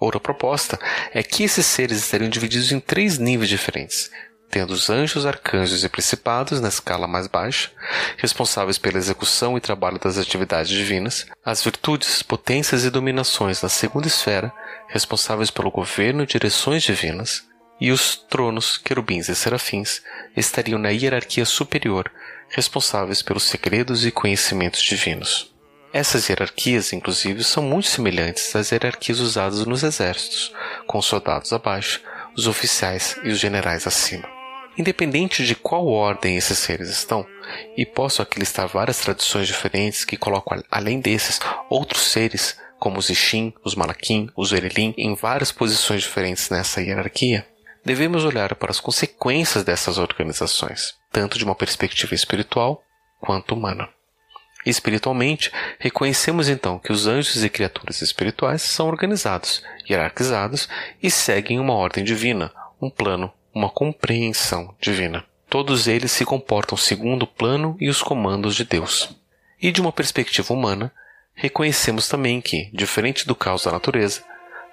Outra 0.00 0.18
proposta 0.18 0.78
é 1.12 1.22
que 1.22 1.44
esses 1.44 1.66
seres 1.66 1.98
estariam 1.98 2.30
divididos 2.30 2.72
em 2.72 2.80
três 2.80 3.18
níveis 3.18 3.50
diferentes, 3.50 4.10
tendo 4.50 4.72
os 4.72 4.90
anjos, 4.90 5.24
arcanjos 5.24 5.84
e 5.84 5.88
principados 5.88 6.60
na 6.60 6.68
escala 6.68 7.06
mais 7.06 7.26
baixa, 7.28 7.70
responsáveis 8.16 8.78
pela 8.78 8.98
execução 8.98 9.56
e 9.56 9.60
trabalho 9.60 9.98
das 9.98 10.18
atividades 10.18 10.70
divinas, 10.70 11.26
as 11.44 11.62
virtudes, 11.62 12.22
potências 12.22 12.84
e 12.84 12.90
dominações 12.90 13.62
na 13.62 13.68
segunda 13.68 14.08
esfera, 14.08 14.52
responsáveis 14.88 15.50
pelo 15.50 15.70
governo 15.70 16.24
e 16.24 16.26
direções 16.26 16.82
divinas, 16.82 17.48
e 17.80 17.92
os 17.92 18.16
tronos, 18.16 18.76
querubins 18.76 19.28
e 19.28 19.34
serafins 19.34 20.02
estariam 20.36 20.78
na 20.78 20.90
hierarquia 20.90 21.46
superior, 21.46 22.10
responsáveis 22.50 23.22
pelos 23.22 23.44
segredos 23.44 24.04
e 24.04 24.10
conhecimentos 24.10 24.82
divinos. 24.82 25.54
Essas 25.92 26.28
hierarquias, 26.28 26.92
inclusive, 26.92 27.42
são 27.42 27.62
muito 27.62 27.88
semelhantes 27.88 28.54
às 28.54 28.70
hierarquias 28.70 29.20
usadas 29.20 29.64
nos 29.64 29.82
exércitos, 29.82 30.52
com 30.86 30.98
os 30.98 31.06
soldados 31.06 31.52
abaixo, 31.52 32.00
os 32.36 32.46
oficiais 32.46 33.16
e 33.24 33.30
os 33.30 33.38
generais 33.38 33.86
acima. 33.86 34.39
Independente 34.80 35.44
de 35.44 35.54
qual 35.54 35.86
ordem 35.86 36.38
esses 36.38 36.58
seres 36.58 36.88
estão, 36.88 37.26
e 37.76 37.84
posso 37.84 38.22
aqui 38.22 38.38
listar 38.38 38.66
várias 38.66 38.98
tradições 38.98 39.46
diferentes 39.46 40.06
que 40.06 40.16
colocam 40.16 40.64
além 40.70 41.00
desses 41.00 41.38
outros 41.68 42.04
seres, 42.04 42.56
como 42.78 42.98
os 42.98 43.10
Ishin, 43.10 43.52
os 43.62 43.74
Malakim, 43.74 44.30
os 44.34 44.52
Erelim, 44.52 44.94
em 44.96 45.14
várias 45.14 45.52
posições 45.52 46.00
diferentes 46.00 46.48
nessa 46.48 46.80
hierarquia, 46.80 47.46
devemos 47.84 48.24
olhar 48.24 48.54
para 48.54 48.70
as 48.70 48.80
consequências 48.80 49.64
dessas 49.64 49.98
organizações, 49.98 50.94
tanto 51.12 51.36
de 51.36 51.44
uma 51.44 51.54
perspectiva 51.54 52.14
espiritual 52.14 52.82
quanto 53.20 53.54
humana. 53.54 53.86
Espiritualmente, 54.64 55.52
reconhecemos 55.78 56.48
então 56.48 56.78
que 56.78 56.90
os 56.90 57.06
anjos 57.06 57.44
e 57.44 57.50
criaturas 57.50 58.00
espirituais 58.00 58.62
são 58.62 58.86
organizados, 58.86 59.62
hierarquizados 59.86 60.70
e 61.02 61.10
seguem 61.10 61.60
uma 61.60 61.74
ordem 61.74 62.02
divina, 62.02 62.50
um 62.80 62.88
plano, 62.88 63.30
uma 63.54 63.68
compreensão 63.68 64.74
divina. 64.80 65.24
Todos 65.48 65.88
eles 65.88 66.12
se 66.12 66.24
comportam 66.24 66.78
segundo 66.78 67.24
o 67.24 67.26
plano 67.26 67.76
e 67.80 67.88
os 67.88 68.02
comandos 68.02 68.54
de 68.54 68.64
Deus. 68.64 69.16
E 69.60 69.72
de 69.72 69.80
uma 69.80 69.92
perspectiva 69.92 70.54
humana, 70.54 70.92
reconhecemos 71.34 72.08
também 72.08 72.40
que, 72.40 72.70
diferente 72.72 73.26
do 73.26 73.34
caos 73.34 73.64
da 73.64 73.72
natureza, 73.72 74.22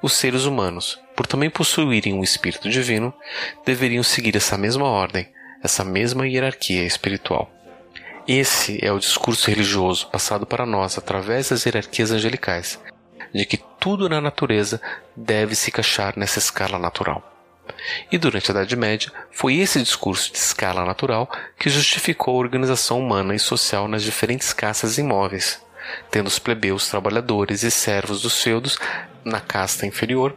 os 0.01 0.13
seres 0.13 0.43
humanos, 0.43 1.00
por 1.15 1.25
também 1.25 1.50
possuírem 1.50 2.13
um 2.13 2.24
espírito 2.24 2.69
divino, 2.69 3.13
deveriam 3.65 4.03
seguir 4.03 4.36
essa 4.36 4.57
mesma 4.57 4.86
ordem, 4.86 5.27
essa 5.63 5.84
mesma 5.84 6.27
hierarquia 6.27 6.86
espiritual. 6.86 7.51
Esse 8.27 8.77
é 8.86 8.91
o 8.91 9.00
discurso 9.00 9.50
religioso 9.50 10.07
passado 10.07 10.46
para 10.46 10.65
nós 10.65 10.98
através 10.98 11.50
das 11.50 11.65
hierarquias 11.65 12.12
angelicais, 12.12 12.79
de 13.34 13.46
que 13.46 13.57
tudo 13.79 14.07
na 14.10 14.22
natureza 14.22 14.81
deve 15.15 15.55
se 15.55 15.69
encaixar 15.69 16.13
nessa 16.17 16.38
escala 16.38 16.77
natural. 16.77 17.37
E 18.12 18.17
durante 18.17 18.51
a 18.51 18.53
Idade 18.53 18.75
Média, 18.75 19.12
foi 19.31 19.55
esse 19.55 19.81
discurso 19.81 20.31
de 20.31 20.38
escala 20.38 20.86
natural 20.86 21.29
que 21.57 21.69
justificou 21.69 22.36
a 22.36 22.39
organização 22.39 23.00
humana 23.00 23.36
e 23.36 23.39
social 23.39 23.88
nas 23.88 24.03
diferentes 24.03 24.53
castas 24.53 24.98
imóveis, 24.98 25.62
tendo 26.12 26.27
os 26.27 26.39
plebeus, 26.39 26.89
trabalhadores 26.89 27.63
e 27.63 27.72
servos 27.72 28.22
dos 28.22 28.41
feudos 28.41 28.77
na 29.24 29.39
casta 29.39 29.86
inferior, 29.86 30.36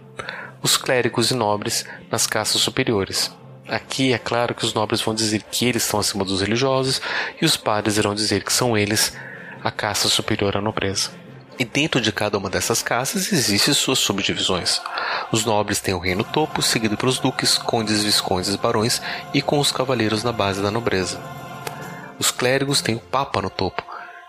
os 0.62 0.76
clérigos 0.76 1.30
e 1.30 1.34
nobres 1.34 1.84
nas 2.10 2.26
castas 2.26 2.60
superiores. 2.60 3.30
Aqui 3.68 4.12
é 4.12 4.18
claro 4.18 4.54
que 4.54 4.64
os 4.64 4.74
nobres 4.74 5.00
vão 5.00 5.14
dizer 5.14 5.42
que 5.50 5.64
eles 5.64 5.84
estão 5.84 6.00
acima 6.00 6.24
dos 6.24 6.40
religiosos 6.40 7.00
e 7.40 7.44
os 7.44 7.56
padres 7.56 7.96
irão 7.96 8.14
dizer 8.14 8.42
que 8.42 8.52
são 8.52 8.76
eles 8.76 9.16
a 9.62 9.70
casta 9.70 10.08
superior 10.08 10.56
à 10.56 10.60
nobreza. 10.60 11.10
E 11.60 11.64
dentro 11.66 12.00
de 12.00 12.10
cada 12.10 12.38
uma 12.38 12.48
dessas 12.48 12.82
casas 12.82 13.30
existem 13.30 13.74
suas 13.74 13.98
subdivisões. 13.98 14.80
Os 15.30 15.44
nobres 15.44 15.78
têm 15.78 15.92
o 15.92 15.98
reino 15.98 16.24
topo, 16.24 16.62
seguido 16.62 16.96
pelos 16.96 17.18
duques, 17.18 17.58
condes, 17.58 18.02
viscondes 18.02 18.56
barões, 18.56 19.02
e 19.34 19.42
com 19.42 19.58
os 19.58 19.70
cavaleiros 19.70 20.24
na 20.24 20.32
base 20.32 20.62
da 20.62 20.70
nobreza. 20.70 21.20
Os 22.18 22.30
clérigos 22.30 22.80
têm 22.80 22.94
o 22.94 22.98
papa 22.98 23.42
no 23.42 23.50
topo, 23.50 23.84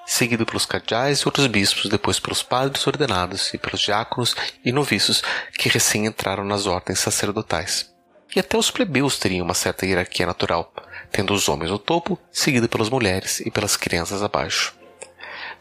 seguido 0.05 0.45
pelos 0.45 0.65
cardeais 0.65 1.19
e 1.19 1.25
outros 1.25 1.47
bispos, 1.47 1.89
depois 1.89 2.19
pelos 2.19 2.43
padres 2.43 2.85
ordenados 2.85 3.53
e 3.53 3.57
pelos 3.57 3.79
diáconos 3.79 4.35
e 4.65 4.73
noviços 4.73 5.23
que 5.57 5.69
recém 5.69 6.07
entraram 6.07 6.43
nas 6.43 6.65
ordens 6.65 6.99
sacerdotais. 6.99 7.89
E 8.35 8.41
até 8.41 8.57
os 8.57 8.69
plebeus 8.69 9.17
teriam 9.17 9.45
uma 9.45 9.53
certa 9.53 9.85
hierarquia 9.85 10.25
natural, 10.25 10.73
tendo 11.09 11.33
os 11.33 11.47
homens 11.47 11.71
no 11.71 11.79
topo, 11.79 12.19
seguido 12.29 12.67
pelas 12.67 12.89
mulheres 12.89 13.39
e 13.39 13.49
pelas 13.49 13.77
crianças 13.77 14.21
abaixo. 14.21 14.80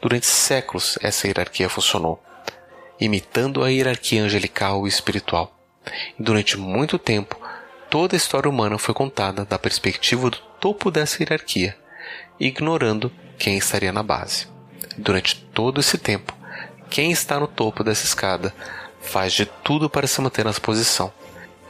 Durante 0.00 0.26
séculos, 0.26 0.98
essa 1.02 1.26
hierarquia 1.26 1.68
funcionou, 1.68 2.22
imitando 2.98 3.62
a 3.62 3.68
hierarquia 3.70 4.22
angelical 4.22 4.86
e 4.86 4.88
espiritual. 4.88 5.54
E 6.18 6.22
durante 6.22 6.56
muito 6.56 6.98
tempo, 6.98 7.38
toda 7.90 8.16
a 8.16 8.18
história 8.18 8.48
humana 8.48 8.78
foi 8.78 8.94
contada 8.94 9.44
da 9.44 9.58
perspectiva 9.58 10.30
do 10.30 10.38
topo 10.58 10.90
dessa 10.90 11.22
hierarquia, 11.22 11.76
ignorando 12.38 13.12
quem 13.38 13.58
estaria 13.58 13.92
na 13.92 14.02
base. 14.02 14.48
Durante 14.96 15.36
todo 15.36 15.80
esse 15.80 15.98
tempo, 15.98 16.34
quem 16.88 17.12
está 17.12 17.38
no 17.38 17.46
topo 17.46 17.84
dessa 17.84 18.04
escada 18.04 18.54
faz 19.02 19.34
de 19.34 19.44
tudo 19.44 19.90
para 19.90 20.06
se 20.06 20.20
manter 20.20 20.44
nessa 20.44 20.60
posição, 20.60 21.12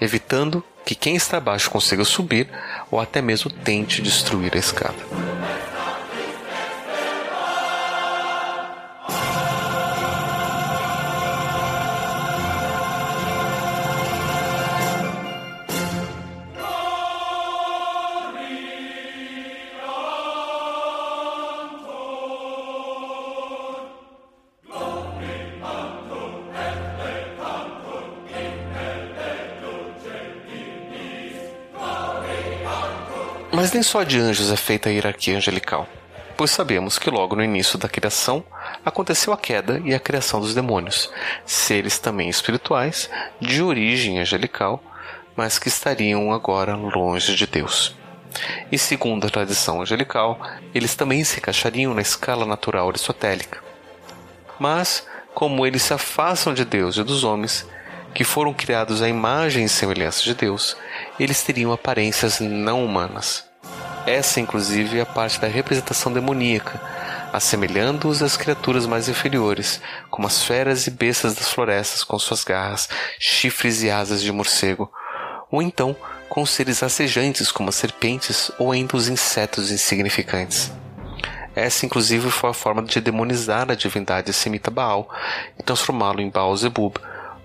evitando 0.00 0.64
que 0.84 0.94
quem 0.94 1.16
está 1.16 1.36
abaixo 1.36 1.70
consiga 1.70 2.04
subir 2.04 2.48
ou 2.90 3.00
até 3.00 3.20
mesmo 3.20 3.50
tente 3.50 4.00
destruir 4.00 4.54
a 4.54 4.58
escada. 4.58 4.98
Mas 33.60 33.72
nem 33.72 33.82
só 33.82 34.02
de 34.02 34.18
anjos 34.18 34.50
é 34.50 34.56
feita 34.56 34.88
a 34.88 34.92
hierarquia 34.92 35.36
angelical, 35.36 35.86
pois 36.34 36.50
sabemos 36.50 36.98
que 36.98 37.10
logo 37.10 37.36
no 37.36 37.44
início 37.44 37.78
da 37.78 37.90
criação 37.90 38.42
aconteceu 38.82 39.34
a 39.34 39.36
queda 39.36 39.82
e 39.84 39.92
a 39.92 40.00
criação 40.00 40.40
dos 40.40 40.54
demônios, 40.54 41.12
seres 41.44 41.98
também 41.98 42.30
espirituais, 42.30 43.10
de 43.38 43.62
origem 43.62 44.18
angelical, 44.18 44.82
mas 45.36 45.58
que 45.58 45.68
estariam 45.68 46.32
agora 46.32 46.74
longe 46.74 47.36
de 47.36 47.46
Deus. 47.46 47.94
E 48.72 48.78
segundo 48.78 49.26
a 49.26 49.30
tradição 49.30 49.82
angelical, 49.82 50.40
eles 50.74 50.94
também 50.94 51.22
se 51.22 51.38
encaixariam 51.38 51.92
na 51.92 52.00
escala 52.00 52.46
natural 52.46 52.88
aristotélica. 52.88 53.62
Mas, 54.58 55.06
como 55.34 55.66
eles 55.66 55.82
se 55.82 55.92
afastam 55.92 56.54
de 56.54 56.64
Deus 56.64 56.96
e 56.96 57.02
dos 57.02 57.24
homens, 57.24 57.68
que 58.14 58.24
foram 58.24 58.54
criados 58.54 59.02
à 59.02 59.08
imagem 59.08 59.66
e 59.66 59.68
semelhança 59.68 60.22
de 60.22 60.32
Deus, 60.32 60.78
eles 61.18 61.42
teriam 61.42 61.72
aparências 61.72 62.40
não 62.40 62.82
humanas. 62.82 63.49
Essa, 64.10 64.40
inclusive, 64.40 64.98
é 64.98 65.02
a 65.02 65.06
parte 65.06 65.40
da 65.40 65.46
representação 65.46 66.12
demoníaca, 66.12 66.80
assemelhando-os 67.32 68.20
às 68.24 68.36
criaturas 68.36 68.84
mais 68.84 69.08
inferiores, 69.08 69.80
como 70.10 70.26
as 70.26 70.42
feras 70.42 70.88
e 70.88 70.90
bestas 70.90 71.36
das 71.36 71.48
florestas 71.48 72.02
com 72.02 72.18
suas 72.18 72.42
garras, 72.42 72.88
chifres 73.20 73.84
e 73.84 73.88
asas 73.88 74.20
de 74.20 74.32
morcego, 74.32 74.90
ou 75.48 75.62
então 75.62 75.94
com 76.28 76.44
seres 76.44 76.82
acejantes 76.82 77.52
como 77.52 77.68
as 77.68 77.76
serpentes 77.76 78.50
ou 78.58 78.72
ainda 78.72 78.96
os 78.96 79.06
insetos 79.06 79.70
insignificantes. 79.70 80.72
Essa, 81.54 81.86
inclusive, 81.86 82.32
foi 82.32 82.50
a 82.50 82.54
forma 82.54 82.82
de 82.82 83.00
demonizar 83.00 83.70
a 83.70 83.76
divindade 83.76 84.32
semita 84.32 84.72
Baal 84.72 85.08
e 85.56 85.62
transformá-lo 85.62 86.20
em 86.20 86.28
Baal 86.28 86.56
Zebub, 86.56 86.96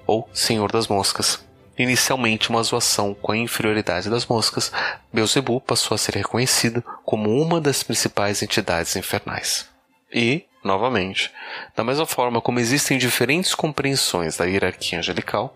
ou 0.07 0.27
Senhor 0.34 0.72
das 0.72 0.88
Moscas. 0.88 1.45
Inicialmente 1.77 2.50
uma 2.50 2.63
zoação 2.63 3.13
com 3.13 3.34
a 3.34 3.38
inferioridade 3.38 4.10
das 4.10 4.25
moscas, 4.25 4.72
Beelzebub 5.12 5.62
passou 5.62 5.94
a 5.96 5.98
ser 5.98 6.15
reconhecido 6.15 6.84
como 7.03 7.29
uma 7.41 7.60
das 7.60 7.84
principais 7.84 8.41
entidades 8.41 8.96
infernais. 8.96 9.67
E, 10.13 10.46
novamente, 10.63 11.32
da 11.75 11.84
mesma 11.84 12.05
forma 12.05 12.39
como 12.39 12.60
existem 12.60 12.98
diferentes 12.98 13.53
compreensões 13.53 14.38
da 14.38 14.46
hierarquia 14.46 15.00
angelical, 15.00 15.55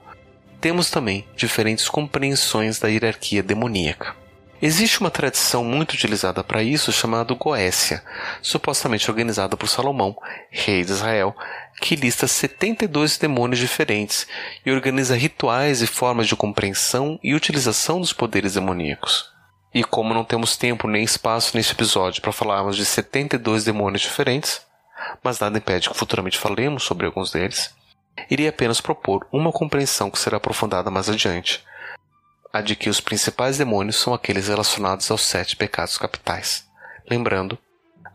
temos 0.59 0.89
também 0.91 1.25
diferentes 1.38 1.88
compreensões 1.88 2.79
da 2.79 2.89
hierarquia 2.89 3.41
demoníaca. 3.41 4.18
Existe 4.61 4.99
uma 4.99 5.09
tradição 5.09 5.63
muito 5.63 5.93
utilizada 5.93 6.43
para 6.43 6.61
isso 6.61 6.91
chamada 6.91 7.33
Goécia, 7.33 8.03
supostamente 8.41 9.09
organizada 9.09 9.55
por 9.55 9.69
Salomão, 9.69 10.17
rei 10.51 10.83
de 10.83 10.91
Israel, 10.91 11.33
que 11.81 11.95
lista 11.95 12.27
72 12.27 13.17
demônios 13.17 13.59
diferentes 13.59 14.27
e 14.65 14.71
organiza 14.71 15.15
rituais 15.15 15.81
e 15.81 15.87
formas 15.87 16.27
de 16.27 16.35
compreensão 16.35 17.17
e 17.23 17.33
utilização 17.33 18.01
dos 18.01 18.11
poderes 18.11 18.55
demoníacos. 18.55 19.31
E 19.73 19.81
como 19.81 20.13
não 20.13 20.25
temos 20.25 20.57
tempo 20.57 20.89
nem 20.89 21.03
espaço 21.03 21.55
neste 21.55 21.71
episódio 21.71 22.21
para 22.21 22.33
falarmos 22.33 22.75
de 22.75 22.83
72 22.83 23.63
demônios 23.63 24.01
diferentes, 24.01 24.61
mas 25.23 25.39
nada 25.39 25.57
impede 25.57 25.89
que 25.89 25.97
futuramente 25.97 26.37
falemos 26.37 26.83
sobre 26.83 27.05
alguns 27.05 27.31
deles, 27.31 27.73
irei 28.29 28.49
apenas 28.49 28.81
propor 28.81 29.25
uma 29.31 29.53
compreensão 29.53 30.11
que 30.11 30.19
será 30.19 30.35
aprofundada 30.35 30.91
mais 30.91 31.09
adiante, 31.09 31.63
a 32.51 32.61
de 32.61 32.75
que 32.75 32.89
os 32.89 32.99
principais 32.99 33.57
demônios 33.57 33.97
são 33.97 34.13
aqueles 34.13 34.47
relacionados 34.47 35.09
aos 35.11 35.21
sete 35.21 35.55
pecados 35.55 35.97
capitais. 35.97 36.67
Lembrando, 37.09 37.57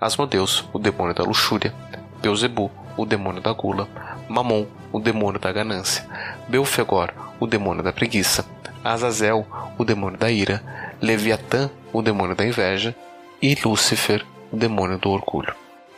Asmodeus, 0.00 0.68
o 0.72 0.78
demônio 0.78 1.14
da 1.14 1.24
luxúria, 1.24 1.72
Beuzebu, 2.20 2.70
o 2.96 3.06
demônio 3.06 3.40
da 3.40 3.52
gula, 3.52 3.88
Mamon, 4.28 4.66
o 4.92 4.98
demônio 4.98 5.40
da 5.40 5.52
ganância, 5.52 6.06
Belfegor, 6.48 7.12
o 7.38 7.46
demônio 7.46 7.82
da 7.82 7.92
preguiça, 7.92 8.44
Azazel, 8.82 9.46
o 9.78 9.84
demônio 9.84 10.18
da 10.18 10.30
ira, 10.30 10.62
Leviatã, 11.00 11.70
o 11.92 12.02
demônio 12.02 12.36
da 12.36 12.44
inveja, 12.44 12.94
e 13.40 13.54
Lúcifer, 13.64 14.24
o 14.50 14.56
demônio 14.56 14.98
do 14.98 15.10
orgulho. 15.10 15.54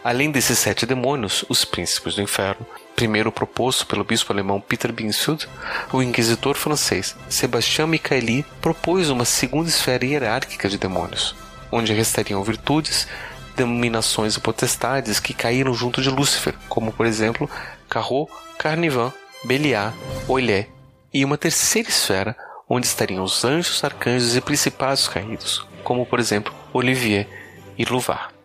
Além 0.06 0.30
desses 0.30 0.60
sete 0.60 0.86
demônios, 0.86 1.44
os 1.48 1.64
príncipes 1.64 2.14
do 2.14 2.22
inferno, 2.22 2.64
primeiro 2.94 3.32
proposto 3.32 3.84
pelo 3.88 4.04
bispo 4.04 4.32
alemão 4.32 4.60
Peter 4.60 4.92
Binsfeld, 4.92 5.48
o 5.92 6.00
inquisitor 6.00 6.54
francês 6.54 7.16
Sebastião 7.28 7.88
Michaeli 7.88 8.46
propôs 8.60 9.10
uma 9.10 9.24
segunda 9.24 9.68
esfera 9.68 10.06
hierárquica 10.06 10.68
de 10.68 10.78
demônios, 10.78 11.34
onde 11.72 11.92
restariam 11.92 12.40
virtudes, 12.44 13.08
denominações 13.56 14.36
e 14.36 14.40
potestades 14.40 15.18
que 15.18 15.34
caíram 15.34 15.74
junto 15.74 16.00
de 16.00 16.08
Lúcifer, 16.08 16.54
como 16.68 16.92
por 16.92 17.04
exemplo 17.04 17.50
Carro, 17.88 18.30
Carnivan, 18.56 19.12
Beliar, 19.42 19.92
Oilé, 20.28 20.68
e 21.12 21.24
uma 21.24 21.36
terceira 21.36 21.88
esfera 21.88 22.36
onde 22.68 22.86
estariam 22.86 23.24
os 23.24 23.44
anjos, 23.44 23.82
arcanjos 23.82 24.36
e 24.36 24.40
principados 24.40 25.08
caídos, 25.08 25.66
como 25.82 26.06
por 26.06 26.20
exemplo 26.20 26.54
Olivier 26.72 27.26
e 27.76 27.84
Louvar. 27.84 28.35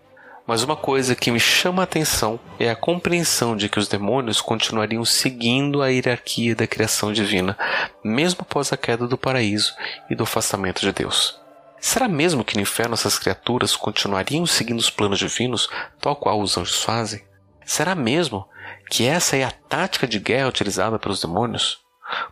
Mas 0.52 0.64
uma 0.64 0.76
coisa 0.76 1.16
que 1.16 1.32
me 1.32 1.40
chama 1.40 1.82
a 1.82 1.86
atenção 1.86 2.38
é 2.60 2.70
a 2.70 2.76
compreensão 2.76 3.56
de 3.56 3.70
que 3.70 3.80
os 3.80 3.88
demônios 3.88 4.42
continuariam 4.42 5.06
seguindo 5.06 5.82
a 5.82 5.88
hierarquia 5.88 6.54
da 6.54 6.68
criação 6.68 7.14
divina, 7.14 7.58
mesmo 8.04 8.42
após 8.42 8.74
a 8.74 8.76
queda 8.76 9.08
do 9.08 9.18
paraíso 9.18 9.74
e 10.10 10.14
do 10.16 10.24
afastamento 10.24 10.82
de 10.82 10.92
Deus. 10.92 11.40
Será 11.80 12.10
mesmo 12.10 12.44
que 12.44 12.58
no 12.58 12.62
inferno 12.64 12.96
essas 12.96 13.18
criaturas 13.18 13.78
continuariam 13.78 14.46
seguindo 14.46 14.80
os 14.80 14.90
planos 14.90 15.20
divinos, 15.20 15.70
tal 16.02 16.18
qual 16.18 16.42
os 16.42 16.58
anjos 16.58 16.84
fazem? 16.84 17.24
Será 17.66 17.96
mesmo 17.96 18.46
que 18.90 19.08
essa 19.08 19.38
é 19.38 19.46
a 19.46 19.52
tática 19.52 20.06
de 20.06 20.20
guerra 20.20 20.50
utilizada 20.50 21.00
pelos 21.00 21.22
demônios? 21.22 21.81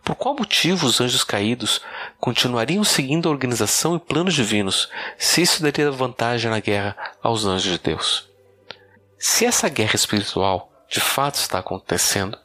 Por 0.04 0.16
qual 0.16 0.36
motivo 0.36 0.86
os 0.86 1.00
anjos 1.00 1.24
caídos 1.24 1.82
continuariam 2.20 2.84
seguindo 2.84 3.28
a 3.28 3.32
organização 3.32 3.96
e 3.96 4.00
planos 4.00 4.34
divinos 4.34 4.90
se 5.18 5.42
isso 5.42 5.62
daria 5.62 5.92
vantagem 5.92 6.50
na 6.50 6.60
guerra 6.60 6.96
aos 7.22 7.46
anjos 7.46 7.72
de 7.72 7.80
Deus? 7.80 8.28
Se 9.18 9.46
essa 9.46 9.70
guerra 9.70 9.96
espiritual 9.96 10.72
de 10.90 11.00
fato 11.00 11.36
está 11.36 11.60
acontecendo, 11.60 12.38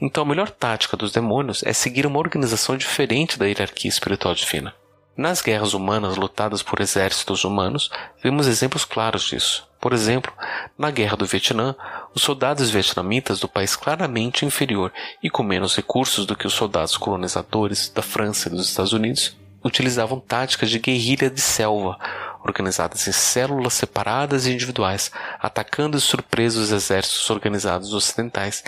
então 0.00 0.22
a 0.22 0.26
melhor 0.26 0.50
tática 0.50 0.96
dos 0.96 1.12
demônios 1.12 1.62
é 1.64 1.72
seguir 1.72 2.06
uma 2.06 2.18
organização 2.18 2.76
diferente 2.76 3.38
da 3.38 3.46
hierarquia 3.46 3.88
espiritual 3.88 4.34
divina. 4.34 4.74
Nas 5.16 5.42
guerras 5.42 5.74
humanas 5.74 6.16
lutadas 6.16 6.62
por 6.62 6.80
exércitos 6.80 7.44
humanos, 7.44 7.90
vemos 8.22 8.46
exemplos 8.46 8.84
claros 8.84 9.24
disso. 9.24 9.68
Por 9.80 9.94
exemplo, 9.94 10.30
na 10.76 10.90
Guerra 10.90 11.16
do 11.16 11.24
Vietnã, 11.24 11.74
os 12.14 12.20
soldados 12.20 12.68
vietnamitas 12.68 13.40
do 13.40 13.48
país 13.48 13.74
claramente 13.74 14.44
inferior 14.44 14.92
e 15.22 15.30
com 15.30 15.42
menos 15.42 15.74
recursos 15.74 16.26
do 16.26 16.36
que 16.36 16.46
os 16.46 16.52
soldados 16.52 16.98
colonizadores 16.98 17.88
da 17.88 18.02
França 18.02 18.48
e 18.48 18.52
dos 18.52 18.68
Estados 18.68 18.92
Unidos 18.92 19.36
utilizavam 19.64 20.20
táticas 20.20 20.68
de 20.68 20.78
guerrilha 20.78 21.30
de 21.30 21.40
selva, 21.40 21.98
organizadas 22.44 23.08
em 23.08 23.12
células 23.12 23.74
separadas 23.74 24.46
e 24.46 24.52
individuais, 24.52 25.10
atacando 25.38 25.96
de 25.96 26.02
surpresa 26.02 26.60
os 26.60 26.72
exércitos 26.72 27.28
organizados 27.30 27.94
ocidentais 27.94 28.62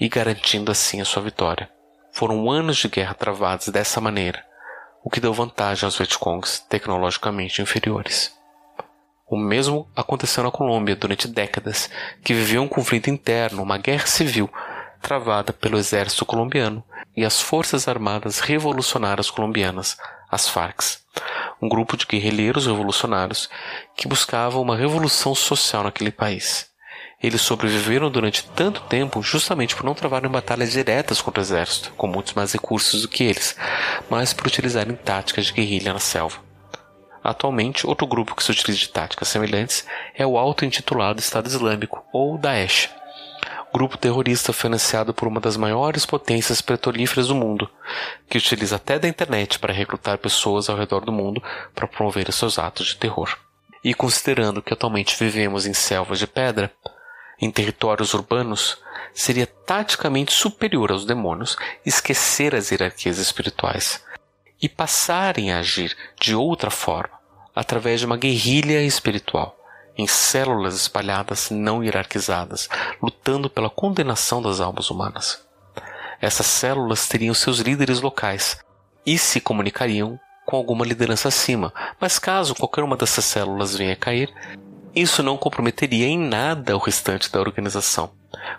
e 0.00 0.08
garantindo 0.08 0.70
assim 0.70 1.00
a 1.00 1.04
sua 1.04 1.22
vitória. 1.22 1.68
Foram 2.12 2.50
anos 2.50 2.78
de 2.78 2.88
guerra 2.88 3.14
travados 3.14 3.68
dessa 3.68 4.00
maneira, 4.00 4.42
o 5.04 5.10
que 5.10 5.20
deu 5.20 5.32
vantagem 5.32 5.84
aos 5.84 5.96
Vietcongs 5.96 6.60
tecnologicamente 6.68 7.60
inferiores. 7.60 8.37
O 9.30 9.36
mesmo 9.36 9.86
aconteceu 9.94 10.42
na 10.42 10.50
Colômbia 10.50 10.96
durante 10.96 11.28
décadas, 11.28 11.90
que 12.24 12.32
viveu 12.32 12.62
um 12.62 12.68
conflito 12.68 13.10
interno, 13.10 13.62
uma 13.62 13.76
guerra 13.76 14.06
civil, 14.06 14.48
travada 15.02 15.52
pelo 15.52 15.76
exército 15.76 16.24
colombiano 16.24 16.82
e 17.14 17.24
as 17.24 17.40
Forças 17.40 17.86
Armadas 17.88 18.40
Revolucionárias 18.40 19.30
Colombianas, 19.30 19.98
as 20.30 20.48
FARC, 20.48 20.98
um 21.60 21.68
grupo 21.68 21.96
de 21.96 22.06
guerrilheiros 22.06 22.66
revolucionários 22.66 23.50
que 23.94 24.08
buscavam 24.08 24.62
uma 24.62 24.76
revolução 24.76 25.34
social 25.34 25.82
naquele 25.82 26.10
país. 26.10 26.66
Eles 27.22 27.42
sobreviveram 27.42 28.10
durante 28.10 28.48
tanto 28.50 28.80
tempo 28.82 29.20
justamente 29.22 29.74
por 29.76 29.84
não 29.84 29.94
travarem 29.94 30.30
batalhas 30.30 30.70
diretas 30.70 31.20
contra 31.20 31.40
o 31.40 31.44
exército, 31.44 31.92
com 31.96 32.06
muitos 32.06 32.32
mais 32.32 32.52
recursos 32.52 33.02
do 33.02 33.08
que 33.08 33.24
eles, 33.24 33.56
mas 34.08 34.32
por 34.32 34.46
utilizarem 34.46 34.94
táticas 34.94 35.46
de 35.46 35.52
guerrilha 35.52 35.92
na 35.92 35.98
selva. 35.98 36.47
Atualmente, 37.28 37.86
outro 37.86 38.06
grupo 38.06 38.34
que 38.34 38.42
se 38.42 38.50
utiliza 38.50 38.78
de 38.78 38.88
táticas 38.88 39.28
semelhantes 39.28 39.86
é 40.14 40.26
o 40.26 40.38
auto-intitulado 40.38 41.20
Estado 41.20 41.46
Islâmico, 41.46 42.02
ou 42.10 42.38
Daesh, 42.38 42.88
grupo 43.70 43.98
terrorista 43.98 44.50
financiado 44.50 45.12
por 45.12 45.28
uma 45.28 45.38
das 45.38 45.54
maiores 45.54 46.06
potências 46.06 46.62
petrolíferas 46.62 47.28
do 47.28 47.34
mundo, 47.34 47.68
que 48.30 48.38
utiliza 48.38 48.76
até 48.76 48.98
da 48.98 49.06
internet 49.06 49.58
para 49.58 49.74
recrutar 49.74 50.16
pessoas 50.16 50.70
ao 50.70 50.78
redor 50.78 51.04
do 51.04 51.12
mundo 51.12 51.42
para 51.74 51.86
promover 51.86 52.32
seus 52.32 52.58
atos 52.58 52.86
de 52.86 52.96
terror. 52.96 53.36
E 53.84 53.92
considerando 53.92 54.62
que 54.62 54.72
atualmente 54.72 55.14
vivemos 55.22 55.66
em 55.66 55.74
selvas 55.74 56.18
de 56.18 56.26
pedra, 56.26 56.72
em 57.38 57.50
territórios 57.50 58.14
urbanos, 58.14 58.78
seria 59.12 59.46
taticamente 59.46 60.32
superior 60.32 60.90
aos 60.90 61.04
demônios 61.04 61.58
esquecer 61.84 62.54
as 62.54 62.70
hierarquias 62.70 63.18
espirituais 63.18 64.02
e 64.60 64.68
passarem 64.68 65.52
a 65.52 65.58
agir 65.58 65.96
de 66.18 66.34
outra 66.34 66.70
forma, 66.70 67.17
através 67.58 67.98
de 67.98 68.06
uma 68.06 68.16
guerrilha 68.16 68.80
espiritual, 68.84 69.58
em 69.96 70.06
células 70.06 70.76
espalhadas 70.76 71.50
não 71.50 71.82
hierarquizadas, 71.82 72.68
lutando 73.02 73.50
pela 73.50 73.68
condenação 73.68 74.40
das 74.40 74.60
almas 74.60 74.90
humanas. 74.90 75.44
Essas 76.20 76.46
células 76.46 77.08
teriam 77.08 77.34
seus 77.34 77.58
líderes 77.58 78.00
locais 78.00 78.60
e 79.04 79.18
se 79.18 79.40
comunicariam 79.40 80.20
com 80.46 80.56
alguma 80.56 80.86
liderança 80.86 81.26
acima, 81.26 81.74
mas 82.00 82.16
caso 82.16 82.54
qualquer 82.54 82.84
uma 82.84 82.96
dessas 82.96 83.24
células 83.24 83.74
venha 83.74 83.94
a 83.94 83.96
cair, 83.96 84.32
isso 84.94 85.20
não 85.20 85.36
comprometeria 85.36 86.06
em 86.06 86.16
nada 86.16 86.76
o 86.76 86.80
restante 86.80 87.28
da 87.28 87.40
organização, 87.40 88.12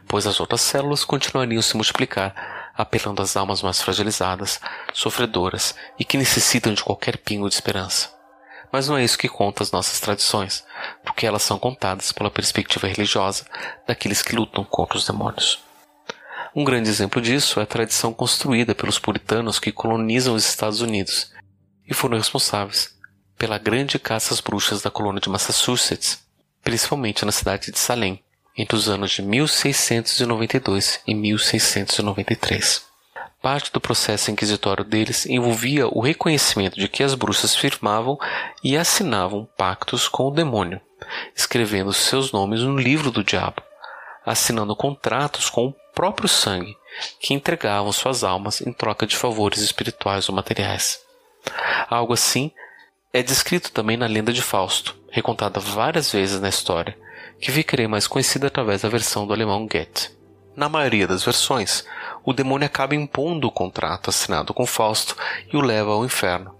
pois 0.09 0.27
as 0.27 0.41
outras 0.41 0.59
células 0.59 1.05
continuariam 1.05 1.61
se 1.61 1.77
multiplicar, 1.77 2.73
apelando 2.75 3.21
às 3.21 3.37
almas 3.37 3.61
mais 3.61 3.81
fragilizadas, 3.81 4.59
sofredoras 4.93 5.73
e 5.97 6.03
que 6.03 6.17
necessitam 6.17 6.73
de 6.73 6.83
qualquer 6.83 7.15
pingo 7.15 7.47
de 7.47 7.55
esperança. 7.55 8.18
Mas 8.71 8.87
não 8.87 8.97
é 8.97 9.03
isso 9.03 9.17
que 9.17 9.27
conta 9.27 9.63
as 9.63 9.71
nossas 9.71 9.99
tradições, 9.99 10.63
porque 11.03 11.25
elas 11.25 11.41
são 11.41 11.57
contadas 11.57 12.11
pela 12.11 12.29
perspectiva 12.29 12.87
religiosa 12.87 13.45
daqueles 13.87 14.21
que 14.21 14.35
lutam 14.35 14.63
contra 14.63 14.97
os 14.97 15.05
demônios. 15.05 15.59
Um 16.55 16.63
grande 16.63 16.89
exemplo 16.89 17.21
disso 17.21 17.59
é 17.59 17.63
a 17.63 17.67
tradição 17.67 18.13
construída 18.13 18.73
pelos 18.73 18.99
puritanos 18.99 19.59
que 19.59 19.71
colonizam 19.71 20.35
os 20.35 20.47
Estados 20.47 20.81
Unidos 20.81 21.31
e 21.87 21.93
foram 21.93 22.17
responsáveis 22.17 22.97
pela 23.37 23.57
grande 23.57 23.97
caça 23.97 24.33
às 24.33 24.41
bruxas 24.41 24.81
da 24.81 24.91
colônia 24.91 25.21
de 25.21 25.29
Massachusetts, 25.29 26.19
principalmente 26.63 27.25
na 27.25 27.31
cidade 27.31 27.71
de 27.71 27.79
Salem, 27.79 28.21
entre 28.57 28.75
os 28.75 28.89
anos 28.89 29.11
de 29.11 29.21
1692 29.21 30.99
e 31.07 31.15
1693. 31.15 32.88
Parte 33.41 33.71
do 33.71 33.79
processo 33.79 34.29
inquisitório 34.31 34.83
deles 34.83 35.25
envolvia 35.25 35.87
o 35.87 36.01
reconhecimento 36.01 36.77
de 36.77 36.89
que 36.89 37.03
as 37.03 37.15
bruxas 37.15 37.55
firmavam 37.55 38.17
e 38.61 38.75
assinavam 38.75 39.47
pactos 39.57 40.09
com 40.09 40.27
o 40.27 40.31
demônio, 40.31 40.81
escrevendo 41.33 41.93
seus 41.93 42.33
nomes 42.33 42.59
no 42.61 42.77
livro 42.77 43.11
do 43.11 43.23
diabo, 43.23 43.61
assinando 44.25 44.75
contratos 44.75 45.49
com 45.49 45.67
o 45.67 45.75
próprio 45.95 46.27
sangue, 46.27 46.75
que 47.21 47.33
entregavam 47.33 47.93
suas 47.93 48.25
almas 48.25 48.59
em 48.59 48.73
troca 48.73 49.07
de 49.07 49.15
favores 49.15 49.59
espirituais 49.61 50.27
ou 50.27 50.35
materiais. 50.35 50.99
Algo 51.89 52.11
assim 52.11 52.51
é 53.13 53.23
descrito 53.23 53.71
também 53.71 53.95
na 53.95 54.05
lenda 54.05 54.33
de 54.33 54.41
Fausto, 54.41 54.97
recontada 55.09 55.61
várias 55.61 56.11
vezes 56.11 56.41
na 56.41 56.49
história, 56.49 56.97
que 57.39 57.53
ficaria 57.53 57.87
mais 57.87 58.05
conhecida 58.05 58.47
através 58.47 58.81
da 58.81 58.89
versão 58.89 59.25
do 59.25 59.31
alemão 59.31 59.65
Goethe. 59.65 60.18
Na 60.59 60.67
maioria 60.67 61.07
das 61.07 61.23
versões, 61.23 61.85
o 62.21 62.33
demônio 62.33 62.65
acaba 62.65 62.93
impondo 62.93 63.47
o 63.47 63.51
contrato 63.51 64.09
assinado 64.09 64.53
com 64.53 64.65
Fausto 64.65 65.15
e 65.53 65.55
o 65.55 65.61
leva 65.61 65.91
ao 65.91 66.03
inferno. 66.03 66.53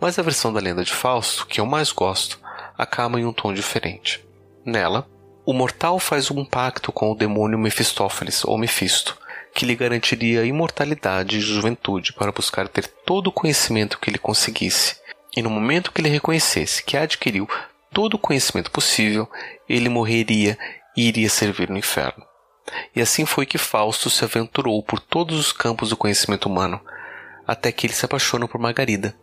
Mas 0.00 0.16
a 0.16 0.22
versão 0.22 0.52
da 0.52 0.60
lenda 0.60 0.84
de 0.84 0.92
Fausto, 0.92 1.44
que 1.48 1.60
eu 1.60 1.66
mais 1.66 1.90
gosto, 1.90 2.38
acaba 2.78 3.18
em 3.18 3.24
um 3.24 3.32
tom 3.32 3.52
diferente. 3.52 4.24
Nela, 4.64 5.08
o 5.44 5.52
mortal 5.52 5.98
faz 5.98 6.30
um 6.30 6.44
pacto 6.44 6.92
com 6.92 7.10
o 7.10 7.16
demônio 7.16 7.58
Mefistófeles 7.58 8.44
ou 8.44 8.56
Mefisto, 8.56 9.18
que 9.52 9.66
lhe 9.66 9.74
garantiria 9.74 10.44
imortalidade 10.44 11.38
e 11.38 11.40
juventude 11.40 12.12
para 12.12 12.30
buscar 12.30 12.68
ter 12.68 12.86
todo 12.86 13.26
o 13.26 13.32
conhecimento 13.32 13.98
que 13.98 14.08
ele 14.08 14.18
conseguisse. 14.18 14.98
E 15.36 15.42
no 15.42 15.50
momento 15.50 15.90
que 15.90 16.00
ele 16.00 16.08
reconhecesse 16.08 16.84
que 16.84 16.96
adquiriu 16.96 17.48
todo 17.92 18.14
o 18.14 18.20
conhecimento 18.20 18.70
possível, 18.70 19.28
ele 19.68 19.88
morreria 19.88 20.56
e 20.96 21.08
iria 21.08 21.28
servir 21.28 21.68
no 21.68 21.76
inferno. 21.76 22.24
E 22.94 23.00
assim 23.00 23.24
foi 23.24 23.46
que 23.46 23.58
Fausto 23.58 24.08
se 24.10 24.24
aventurou 24.24 24.82
por 24.82 25.00
todos 25.00 25.38
os 25.38 25.52
campos 25.52 25.90
do 25.90 25.96
conhecimento 25.96 26.46
humano, 26.46 26.80
até 27.46 27.72
que 27.72 27.86
ele 27.86 27.94
se 27.94 28.04
apaixona 28.04 28.46
por 28.46 28.60
Margarida. 28.60 29.14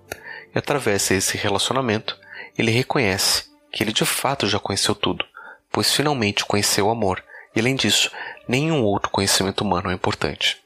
E 0.54 0.58
através 0.58 1.08
desse 1.08 1.38
relacionamento, 1.38 2.18
ele 2.58 2.72
reconhece 2.72 3.46
que 3.72 3.84
ele 3.84 3.94
de 3.94 4.06
fato 4.06 4.48
já 4.48 4.60
conheceu 4.60 4.96
tudo, 4.96 5.26
pois 5.72 5.94
finalmente 5.94 6.46
conheceu 6.46 6.88
o 6.88 6.92
amor, 6.92 7.24
e 7.56 7.60
além 7.60 7.76
disso, 7.76 8.12
nenhum 8.48 8.84
outro 8.84 9.10
conhecimento 9.10 9.62
humano 9.62 9.92
é 9.92 9.94
importante. 9.94 10.58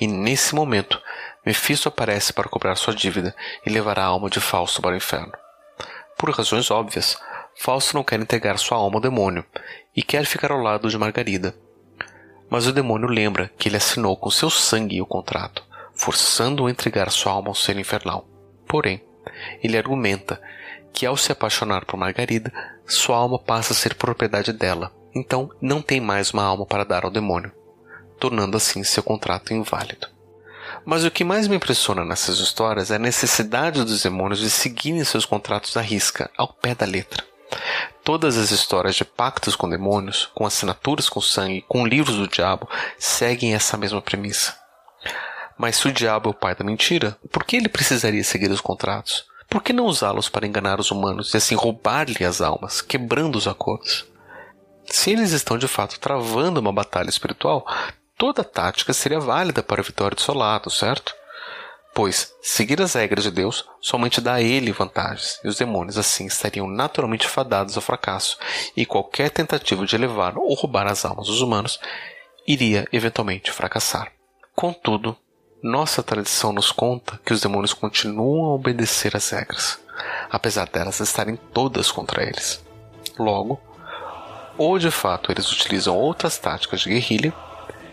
E 0.00 0.06
nesse 0.06 0.54
momento, 0.54 1.00
Mefisto 1.44 1.88
aparece 1.88 2.32
para 2.32 2.48
cobrar 2.48 2.76
sua 2.76 2.94
dívida 2.94 3.34
e 3.66 3.70
levará 3.70 4.02
a 4.02 4.06
alma 4.06 4.28
de 4.28 4.40
Fausto 4.40 4.80
para 4.82 4.92
o 4.92 4.96
inferno. 4.96 5.32
Por 6.16 6.30
razões 6.30 6.70
óbvias, 6.70 7.18
Fausto 7.56 7.94
não 7.94 8.04
quer 8.04 8.20
entregar 8.20 8.58
sua 8.58 8.78
alma 8.78 8.96
ao 8.96 9.00
demônio 9.00 9.44
e 9.96 10.02
quer 10.02 10.24
ficar 10.24 10.52
ao 10.52 10.58
lado 10.58 10.88
de 10.88 10.98
Margarida, 10.98 11.54
mas 12.52 12.66
o 12.66 12.72
demônio 12.72 13.08
lembra 13.08 13.50
que 13.56 13.66
ele 13.66 13.78
assinou 13.78 14.14
com 14.14 14.30
seu 14.30 14.50
sangue 14.50 15.00
o 15.00 15.06
contrato, 15.06 15.64
forçando-o 15.94 16.66
a 16.66 16.70
entregar 16.70 17.10
sua 17.10 17.32
alma 17.32 17.48
ao 17.48 17.54
ser 17.54 17.78
infernal. 17.78 18.28
Porém, 18.68 19.02
ele 19.62 19.78
argumenta 19.78 20.38
que 20.92 21.06
ao 21.06 21.16
se 21.16 21.32
apaixonar 21.32 21.86
por 21.86 21.96
Margarida, 21.96 22.52
sua 22.86 23.16
alma 23.16 23.38
passa 23.38 23.72
a 23.72 23.76
ser 23.76 23.94
propriedade 23.94 24.52
dela, 24.52 24.92
então 25.14 25.50
não 25.62 25.80
tem 25.80 25.98
mais 25.98 26.32
uma 26.32 26.44
alma 26.44 26.66
para 26.66 26.84
dar 26.84 27.06
ao 27.06 27.10
demônio, 27.10 27.50
tornando 28.20 28.58
assim 28.58 28.84
seu 28.84 29.02
contrato 29.02 29.54
inválido. 29.54 30.06
Mas 30.84 31.06
o 31.06 31.10
que 31.10 31.24
mais 31.24 31.48
me 31.48 31.56
impressiona 31.56 32.04
nessas 32.04 32.38
histórias 32.38 32.90
é 32.90 32.96
a 32.96 32.98
necessidade 32.98 33.82
dos 33.82 34.02
demônios 34.02 34.40
de 34.40 34.50
seguirem 34.50 35.02
seus 35.04 35.24
contratos 35.24 35.74
à 35.78 35.80
risca, 35.80 36.30
ao 36.36 36.52
pé 36.52 36.74
da 36.74 36.84
letra. 36.84 37.31
Todas 38.04 38.36
as 38.36 38.50
histórias 38.50 38.96
de 38.96 39.04
pactos 39.04 39.54
com 39.54 39.68
demônios, 39.68 40.28
com 40.34 40.44
assinaturas 40.44 41.08
com 41.08 41.20
sangue, 41.20 41.64
com 41.68 41.86
livros 41.86 42.16
do 42.16 42.26
diabo, 42.26 42.68
seguem 42.98 43.54
essa 43.54 43.76
mesma 43.76 44.02
premissa. 44.02 44.56
Mas 45.56 45.76
se 45.76 45.86
o 45.88 45.92
diabo 45.92 46.28
é 46.28 46.32
o 46.32 46.34
pai 46.34 46.54
da 46.54 46.64
mentira, 46.64 47.16
por 47.30 47.44
que 47.44 47.56
ele 47.56 47.68
precisaria 47.68 48.24
seguir 48.24 48.50
os 48.50 48.60
contratos? 48.60 49.24
Por 49.48 49.62
que 49.62 49.72
não 49.72 49.84
usá-los 49.84 50.28
para 50.28 50.46
enganar 50.46 50.80
os 50.80 50.90
humanos 50.90 51.32
e 51.34 51.36
assim 51.36 51.54
roubar-lhe 51.54 52.24
as 52.24 52.40
almas, 52.40 52.80
quebrando 52.80 53.36
os 53.36 53.46
acordos? 53.46 54.06
Se 54.86 55.10
eles 55.10 55.32
estão 55.32 55.56
de 55.56 55.68
fato 55.68 56.00
travando 56.00 56.58
uma 56.58 56.72
batalha 56.72 57.08
espiritual, 57.08 57.66
toda 58.16 58.42
tática 58.42 58.92
seria 58.92 59.20
válida 59.20 59.62
para 59.62 59.80
a 59.80 59.84
vitória 59.84 60.14
do 60.14 60.20
seu 60.22 60.34
lado, 60.34 60.70
certo? 60.70 61.14
Pois 61.94 62.32
seguir 62.40 62.80
as 62.80 62.94
regras 62.94 63.24
de 63.24 63.30
Deus 63.30 63.68
somente 63.80 64.20
dá 64.20 64.34
a 64.34 64.42
ele 64.42 64.72
vantagens, 64.72 65.38
e 65.44 65.48
os 65.48 65.56
demônios 65.56 65.98
assim 65.98 66.26
estariam 66.26 66.66
naturalmente 66.66 67.28
fadados 67.28 67.76
ao 67.76 67.82
fracasso, 67.82 68.38
e 68.74 68.86
qualquer 68.86 69.30
tentativa 69.30 69.84
de 69.84 69.94
elevar 69.94 70.38
ou 70.38 70.54
roubar 70.54 70.86
as 70.86 71.04
almas 71.04 71.26
dos 71.26 71.42
humanos 71.42 71.78
iria 72.46 72.88
eventualmente 72.92 73.52
fracassar. 73.52 74.10
Contudo, 74.54 75.16
nossa 75.62 76.02
tradição 76.02 76.52
nos 76.52 76.72
conta 76.72 77.20
que 77.24 77.32
os 77.32 77.40
demônios 77.40 77.72
continuam 77.72 78.46
a 78.46 78.54
obedecer 78.54 79.14
às 79.14 79.30
regras, 79.30 79.78
apesar 80.30 80.68
delas 80.68 80.98
estarem 80.98 81.36
todas 81.36 81.92
contra 81.92 82.22
eles. 82.22 82.64
Logo, 83.18 83.60
ou 84.56 84.78
de 84.78 84.90
fato 84.90 85.30
eles 85.30 85.50
utilizam 85.52 85.96
outras 85.96 86.38
táticas 86.38 86.80
de 86.80 86.88
guerrilha, 86.88 87.32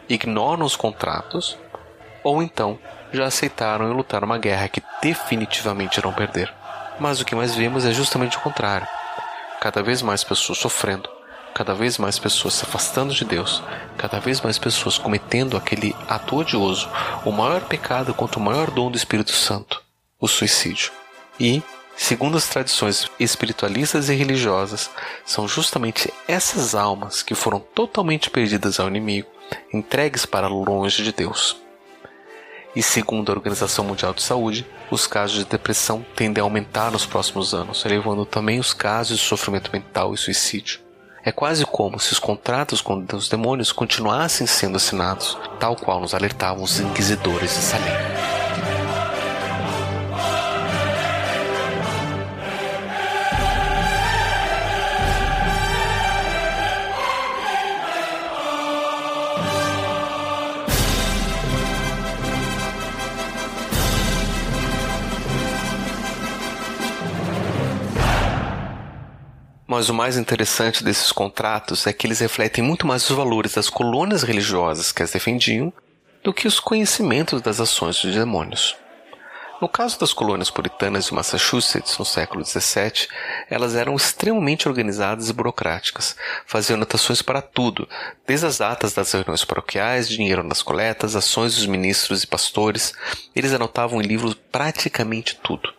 ignoram 0.08 0.66
os 0.66 0.76
contratos, 0.76 1.58
ou 2.24 2.42
então 2.42 2.80
já 3.12 3.26
aceitaram 3.26 3.90
e 3.90 3.94
lutaram 3.94 4.26
uma 4.26 4.38
guerra 4.38 4.68
que 4.68 4.84
definitivamente 5.02 5.98
irão 5.98 6.14
perder. 6.14 6.54
Mas 7.00 7.20
o 7.20 7.26
que 7.26 7.36
mais 7.36 7.56
vemos 7.56 7.86
é 7.86 7.92
justamente 7.92 8.38
o 8.38 8.42
contrário. 8.42 8.88
Cada 9.62 9.82
vez 9.82 10.02
mais 10.02 10.24
pessoas 10.24 10.58
sofrendo, 10.58 11.10
cada 11.54 11.74
vez 11.74 11.98
mais 11.98 12.20
pessoas 12.20 12.54
se 12.54 12.64
afastando 12.64 13.14
de 13.14 13.26
Deus, 13.26 13.64
cada 13.98 14.20
vez 14.20 14.42
mais 14.42 14.58
pessoas 14.58 14.98
cometendo 14.98 15.58
aquele 15.58 15.96
ato 16.08 16.38
odioso, 16.38 16.90
o 17.26 17.32
maior 17.32 17.62
pecado 17.62 18.14
contra 18.14 18.40
o 18.40 18.42
maior 18.42 18.72
dom 18.72 18.90
do 18.90 18.98
Espírito 18.98 19.34
Santo, 19.34 19.82
o 20.20 20.28
suicídio. 20.28 20.92
E, 21.40 21.62
segundo 21.98 22.38
as 22.38 22.48
tradições 22.48 23.10
espiritualistas 23.20 24.10
e 24.10 24.16
religiosas, 24.16 24.90
são 25.26 25.48
justamente 25.48 26.14
essas 26.28 26.76
almas 26.76 27.22
que 27.24 27.36
foram 27.36 27.60
totalmente 27.60 28.30
perdidas 28.30 28.80
ao 28.80 28.88
inimigo, 28.88 29.28
entregues 29.74 30.26
para 30.26 30.48
longe 30.48 31.04
de 31.04 31.12
Deus. 31.12 31.58
E 32.76 32.84
segundo 32.84 33.32
a 33.32 33.36
Organização 33.36 33.86
Mundial 33.86 34.14
de 34.14 34.22
Saúde, 34.22 34.66
os 34.92 35.08
casos 35.08 35.38
de 35.38 35.46
depressão 35.46 36.06
tendem 36.16 36.42
a 36.42 36.46
aumentar 36.46 36.92
nos 36.92 37.06
próximos 37.06 37.54
anos, 37.54 37.84
elevando 37.86 38.26
também 38.26 38.60
os 38.60 38.74
casos 38.74 39.18
de 39.18 39.26
sofrimento 39.26 39.72
mental 39.72 40.14
e 40.14 40.18
suicídio. 40.18 40.80
É 41.24 41.32
quase 41.32 41.66
como 41.66 42.00
se 42.00 42.14
os 42.14 42.20
contratos 42.20 42.82
com 42.82 43.06
os 43.14 43.28
demônios 43.28 43.72
continuassem 43.72 44.48
sendo 44.48 44.78
assinados, 44.78 45.38
tal 45.60 45.76
qual 45.76 46.00
nos 46.00 46.14
alertavam 46.14 46.64
os 46.64 46.80
inquisidores 46.80 47.56
de 47.56 47.62
Salem. 47.62 48.19
Mas 69.80 69.88
o 69.88 69.94
mais 69.94 70.18
interessante 70.18 70.84
desses 70.84 71.10
contratos 71.10 71.88
é 71.88 71.94
que 71.94 72.06
eles 72.06 72.20
refletem 72.20 72.62
muito 72.62 72.86
mais 72.86 73.10
os 73.10 73.16
valores 73.16 73.54
das 73.54 73.70
colônias 73.70 74.24
religiosas 74.24 74.92
que 74.92 75.02
as 75.02 75.12
defendiam 75.12 75.72
do 76.22 76.34
que 76.34 76.50
os 76.50 76.60
conhecimentos 76.60 77.42
das 77.42 77.62
ações 77.62 78.02
dos 78.02 78.14
demônios. 78.14 78.76
No 79.62 79.70
caso 79.70 79.98
das 79.98 80.12
colônias 80.12 80.50
puritanas 80.50 81.06
de 81.06 81.14
Massachusetts, 81.14 81.98
no 81.98 82.04
século 82.04 82.44
XVII, 82.44 83.08
elas 83.50 83.74
eram 83.74 83.96
extremamente 83.96 84.68
organizadas 84.68 85.30
e 85.30 85.34
burocráticas, 85.34 86.14
faziam 86.46 86.76
anotações 86.76 87.22
para 87.22 87.42
tudo, 87.42 87.88
desde 88.28 88.48
as 88.48 88.60
atas 88.60 88.92
das 88.92 89.10
reuniões 89.14 89.46
paroquiais, 89.46 90.10
dinheiro 90.10 90.44
nas 90.44 90.62
coletas, 90.62 91.16
ações 91.16 91.56
dos 91.56 91.66
ministros 91.66 92.22
e 92.22 92.28
pastores. 92.28 92.92
Eles 93.34 93.54
anotavam 93.54 94.02
em 94.02 94.06
livros 94.06 94.34
praticamente 94.52 95.40
tudo. 95.42 95.79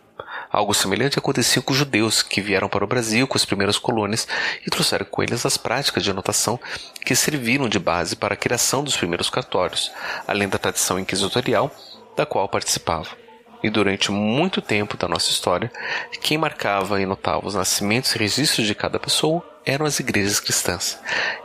Algo 0.51 0.73
semelhante 0.73 1.17
acontecia 1.17 1.61
com 1.61 1.71
os 1.71 1.77
judeus 1.77 2.21
que 2.21 2.41
vieram 2.41 2.67
para 2.67 2.83
o 2.83 2.87
Brasil 2.87 3.25
com 3.25 3.37
as 3.37 3.45
primeiras 3.45 3.77
colônias 3.77 4.27
e 4.65 4.69
trouxeram 4.69 5.05
com 5.05 5.23
eles 5.23 5.45
as 5.45 5.55
práticas 5.55 6.03
de 6.03 6.11
anotação 6.11 6.59
que 7.05 7.15
serviram 7.15 7.69
de 7.69 7.79
base 7.79 8.17
para 8.17 8.33
a 8.33 8.37
criação 8.37 8.83
dos 8.83 8.97
primeiros 8.97 9.29
cartórios, 9.29 9.91
além 10.27 10.49
da 10.49 10.57
tradição 10.57 10.99
inquisitorial 10.99 11.73
da 12.17 12.25
qual 12.25 12.49
participavam. 12.49 13.21
E 13.63 13.69
durante 13.69 14.11
muito 14.11 14.61
tempo 14.61 14.97
da 14.97 15.07
nossa 15.07 15.29
história, 15.29 15.71
quem 16.19 16.37
marcava 16.37 16.99
e 16.99 17.03
anotava 17.03 17.47
os 17.47 17.55
nascimentos 17.55 18.13
e 18.13 18.17
registros 18.17 18.67
de 18.67 18.75
cada 18.75 18.99
pessoa 18.99 19.45
eram 19.65 19.85
as 19.85 19.99
igrejas 19.99 20.39
cristãs. 20.39 20.99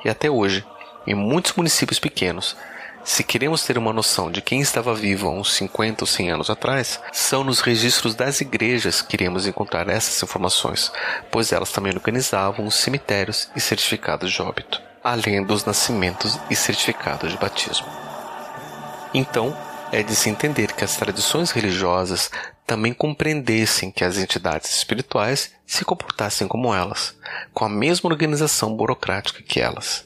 E 0.05 0.09
até 0.09 0.29
hoje, 0.29 0.65
em 1.07 1.15
muitos 1.15 1.53
municípios 1.53 2.01
pequenos, 2.01 2.57
se 3.07 3.23
queremos 3.23 3.63
ter 3.63 3.79
uma 3.79 3.93
noção 3.93 4.33
de 4.33 4.43
quem 4.43 4.61
estava 4.61 4.93
vivo 4.93 5.29
há 5.29 5.31
uns 5.31 5.55
50 5.55 6.03
ou 6.03 6.09
100 6.09 6.33
anos 6.33 6.51
atrás, 6.51 7.01
são 7.13 7.45
nos 7.45 7.61
registros 7.61 8.17
das 8.17 8.41
igrejas 8.41 9.01
que 9.01 9.15
iremos 9.15 9.47
encontrar 9.47 9.89
essas 9.89 10.21
informações, 10.25 10.91
pois 11.31 11.53
elas 11.53 11.71
também 11.71 11.95
organizavam 11.95 12.67
os 12.67 12.75
cemitérios 12.75 13.49
e 13.55 13.61
certificados 13.61 14.33
de 14.33 14.43
óbito, 14.43 14.83
além 15.05 15.45
dos 15.45 15.65
nascimentos 15.65 16.37
e 16.51 16.57
certificados 16.57 17.31
de 17.31 17.39
batismo. 17.39 17.87
Então, 19.15 19.57
é 19.93 20.03
de 20.03 20.17
se 20.17 20.29
entender 20.29 20.73
que 20.73 20.83
as 20.83 20.97
tradições 20.97 21.53
religiosas 21.53 22.29
também 22.67 22.93
compreendessem 22.93 23.93
que 23.93 24.03
as 24.03 24.19
entidades 24.19 24.75
espirituais 24.75 25.53
se 25.65 25.85
comportassem 25.85 26.49
como 26.49 26.75
elas, 26.75 27.15
com 27.55 27.65
a 27.65 27.69
mesma 27.69 28.11
organização 28.11 28.75
burocrática 28.75 29.45
que 29.45 29.61
elas. 29.61 30.05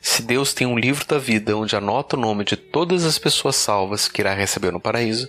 Se 0.00 0.22
Deus 0.22 0.52
tem 0.52 0.66
um 0.66 0.78
livro 0.78 1.06
da 1.06 1.18
vida 1.18 1.56
onde 1.56 1.74
anota 1.74 2.16
o 2.16 2.20
nome 2.20 2.44
de 2.44 2.56
todas 2.56 3.04
as 3.04 3.18
pessoas 3.18 3.56
salvas 3.56 4.08
que 4.08 4.20
irá 4.20 4.34
receber 4.34 4.70
no 4.70 4.80
paraíso, 4.80 5.28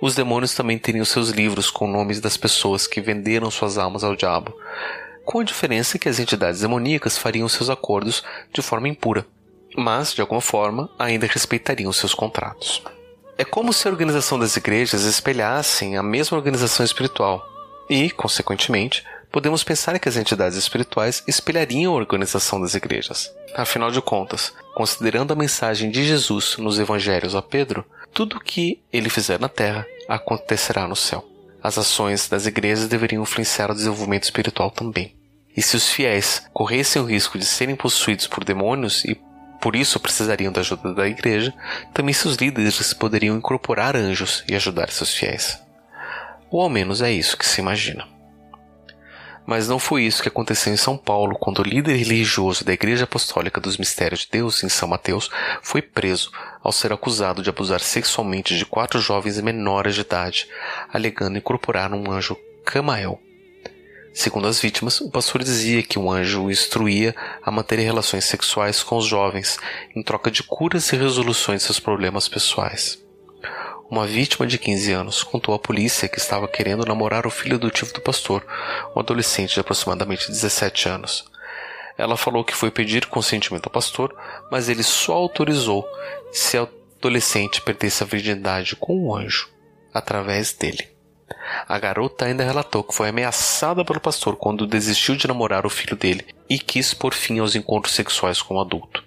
os 0.00 0.14
demônios 0.14 0.54
também 0.54 0.78
teriam 0.78 1.04
seus 1.04 1.30
livros 1.30 1.70
com 1.70 1.86
nomes 1.86 2.20
das 2.20 2.36
pessoas 2.36 2.86
que 2.86 3.00
venderam 3.00 3.50
suas 3.50 3.78
almas 3.78 4.04
ao 4.04 4.14
diabo, 4.14 4.54
com 5.24 5.40
a 5.40 5.44
diferença 5.44 5.98
que 5.98 6.08
as 6.08 6.18
entidades 6.18 6.60
demoníacas 6.60 7.16
fariam 7.16 7.48
seus 7.48 7.70
acordos 7.70 8.22
de 8.52 8.62
forma 8.62 8.88
impura, 8.88 9.26
mas, 9.76 10.12
de 10.12 10.20
alguma 10.20 10.40
forma, 10.40 10.90
ainda 10.98 11.26
respeitariam 11.26 11.92
seus 11.92 12.14
contratos. 12.14 12.82
É 13.38 13.44
como 13.44 13.72
se 13.72 13.88
a 13.88 13.90
organização 13.90 14.38
das 14.38 14.56
igrejas 14.56 15.04
espelhassem 15.04 15.96
a 15.96 16.02
mesma 16.02 16.36
organização 16.36 16.84
espiritual, 16.84 17.42
e, 17.88 18.10
consequentemente, 18.10 19.04
podemos 19.30 19.62
pensar 19.62 19.98
que 19.98 20.08
as 20.08 20.16
entidades 20.16 20.58
espirituais 20.58 21.22
espelhariam 21.26 21.92
a 21.92 21.96
organização 21.96 22.60
das 22.60 22.74
igrejas. 22.74 23.32
Afinal 23.54 23.90
de 23.90 24.00
contas, 24.00 24.52
considerando 24.74 25.32
a 25.32 25.36
mensagem 25.36 25.90
de 25.90 26.04
Jesus 26.04 26.56
nos 26.58 26.78
evangelhos 26.78 27.34
a 27.34 27.42
Pedro, 27.42 27.84
tudo 28.12 28.36
o 28.36 28.40
que 28.40 28.82
ele 28.92 29.08
fizer 29.08 29.38
na 29.38 29.48
terra 29.48 29.86
acontecerá 30.08 30.86
no 30.86 30.96
céu. 30.96 31.24
As 31.62 31.78
ações 31.78 32.28
das 32.28 32.46
igrejas 32.46 32.88
deveriam 32.88 33.22
influenciar 33.22 33.70
o 33.70 33.74
desenvolvimento 33.74 34.24
espiritual 34.24 34.70
também. 34.70 35.14
E 35.56 35.62
se 35.62 35.76
os 35.76 35.88
fiéis 35.88 36.42
corressem 36.52 37.02
o 37.02 37.04
risco 37.04 37.38
de 37.38 37.44
serem 37.44 37.76
possuídos 37.76 38.26
por 38.26 38.44
demônios 38.44 39.04
e 39.04 39.20
por 39.60 39.76
isso 39.76 40.00
precisariam 40.00 40.50
da 40.50 40.60
ajuda 40.60 40.94
da 40.94 41.06
igreja, 41.06 41.52
também 41.92 42.14
seus 42.14 42.36
líderes 42.36 42.94
poderiam 42.94 43.36
incorporar 43.36 43.94
anjos 43.94 44.42
e 44.48 44.54
ajudar 44.54 44.90
seus 44.90 45.12
fiéis. 45.12 45.60
Ou 46.50 46.62
ao 46.62 46.70
menos 46.70 47.02
é 47.02 47.12
isso 47.12 47.36
que 47.36 47.46
se 47.46 47.60
imagina. 47.60 48.19
Mas 49.50 49.66
não 49.66 49.80
foi 49.80 50.04
isso 50.04 50.22
que 50.22 50.28
aconteceu 50.28 50.72
em 50.72 50.76
São 50.76 50.96
Paulo 50.96 51.36
quando 51.36 51.58
o 51.58 51.64
líder 51.64 51.96
religioso 51.96 52.64
da 52.64 52.72
Igreja 52.72 53.02
Apostólica 53.02 53.60
dos 53.60 53.76
Mistérios 53.78 54.20
de 54.20 54.28
Deus, 54.30 54.62
em 54.62 54.68
São 54.68 54.88
Mateus, 54.88 55.28
foi 55.60 55.82
preso 55.82 56.30
ao 56.62 56.70
ser 56.70 56.92
acusado 56.92 57.42
de 57.42 57.50
abusar 57.50 57.80
sexualmente 57.80 58.56
de 58.56 58.64
quatro 58.64 59.00
jovens 59.00 59.40
menores 59.40 59.96
de 59.96 60.02
idade, 60.02 60.46
alegando 60.92 61.36
incorporar 61.36 61.92
um 61.92 62.12
anjo 62.12 62.36
Camael. 62.64 63.20
Segundo 64.14 64.46
as 64.46 64.60
vítimas, 64.60 65.00
o 65.00 65.10
pastor 65.10 65.42
dizia 65.42 65.82
que 65.82 65.98
um 65.98 66.12
anjo 66.12 66.44
o 66.44 66.50
instruía 66.52 67.12
a 67.42 67.50
manter 67.50 67.80
relações 67.80 68.26
sexuais 68.26 68.84
com 68.84 68.98
os 68.98 69.04
jovens 69.04 69.58
em 69.96 70.00
troca 70.00 70.30
de 70.30 70.44
curas 70.44 70.92
e 70.92 70.96
resoluções 70.96 71.62
de 71.62 71.66
seus 71.66 71.80
problemas 71.80 72.28
pessoais. 72.28 73.09
Uma 73.90 74.06
vítima 74.06 74.46
de 74.46 74.56
15 74.56 74.92
anos 74.92 75.24
contou 75.24 75.52
à 75.52 75.58
polícia 75.58 76.08
que 76.08 76.18
estava 76.18 76.46
querendo 76.46 76.86
namorar 76.86 77.26
o 77.26 77.30
filho 77.30 77.56
adotivo 77.56 77.92
do 77.92 78.00
pastor, 78.00 78.46
um 78.94 79.00
adolescente 79.00 79.54
de 79.54 79.58
aproximadamente 79.58 80.28
17 80.28 80.88
anos. 80.88 81.24
Ela 81.98 82.16
falou 82.16 82.44
que 82.44 82.54
foi 82.54 82.70
pedir 82.70 83.06
consentimento 83.06 83.66
ao 83.66 83.72
pastor, 83.72 84.16
mas 84.48 84.68
ele 84.68 84.84
só 84.84 85.14
autorizou 85.14 85.84
se 86.30 86.56
a 86.56 86.68
adolescente 86.96 87.60
perdesse 87.62 88.04
a 88.04 88.06
virgindade 88.06 88.76
com 88.76 88.96
um 88.96 89.12
anjo, 89.12 89.48
através 89.92 90.52
dele. 90.52 90.88
A 91.66 91.76
garota 91.76 92.26
ainda 92.26 92.44
relatou 92.44 92.84
que 92.84 92.94
foi 92.94 93.08
ameaçada 93.08 93.84
pelo 93.84 93.98
pastor 93.98 94.36
quando 94.36 94.68
desistiu 94.68 95.16
de 95.16 95.26
namorar 95.26 95.66
o 95.66 95.70
filho 95.70 95.96
dele 95.96 96.24
e 96.48 96.60
quis 96.60 96.94
pôr 96.94 97.12
fim 97.12 97.40
aos 97.40 97.56
encontros 97.56 97.96
sexuais 97.96 98.40
com 98.40 98.54
o 98.54 98.60
adulto. 98.60 99.02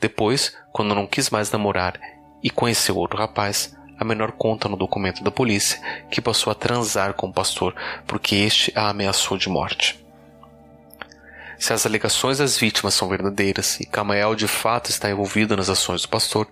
Depois, 0.00 0.56
quando 0.72 0.92
não 0.92 1.06
quis 1.06 1.30
mais 1.30 1.52
namorar 1.52 2.00
e 2.42 2.50
conheceu 2.50 2.96
outro 2.96 3.16
rapaz, 3.16 3.76
a 4.02 4.04
menor 4.04 4.32
conta 4.32 4.68
no 4.68 4.76
documento 4.76 5.22
da 5.22 5.30
polícia 5.30 5.80
que 6.10 6.20
passou 6.20 6.50
a 6.50 6.54
transar 6.54 7.14
com 7.14 7.28
o 7.28 7.32
pastor 7.32 7.74
porque 8.06 8.34
este 8.34 8.72
a 8.76 8.88
ameaçou 8.88 9.38
de 9.38 9.48
morte. 9.48 10.04
Se 11.58 11.72
as 11.72 11.86
alegações 11.86 12.38
das 12.38 12.58
vítimas 12.58 12.94
são 12.94 13.08
verdadeiras 13.08 13.78
e 13.78 13.86
Camael 13.86 14.34
de 14.34 14.48
fato 14.48 14.90
está 14.90 15.08
envolvido 15.08 15.56
nas 15.56 15.68
ações 15.68 16.02
do 16.02 16.08
pastor, 16.08 16.48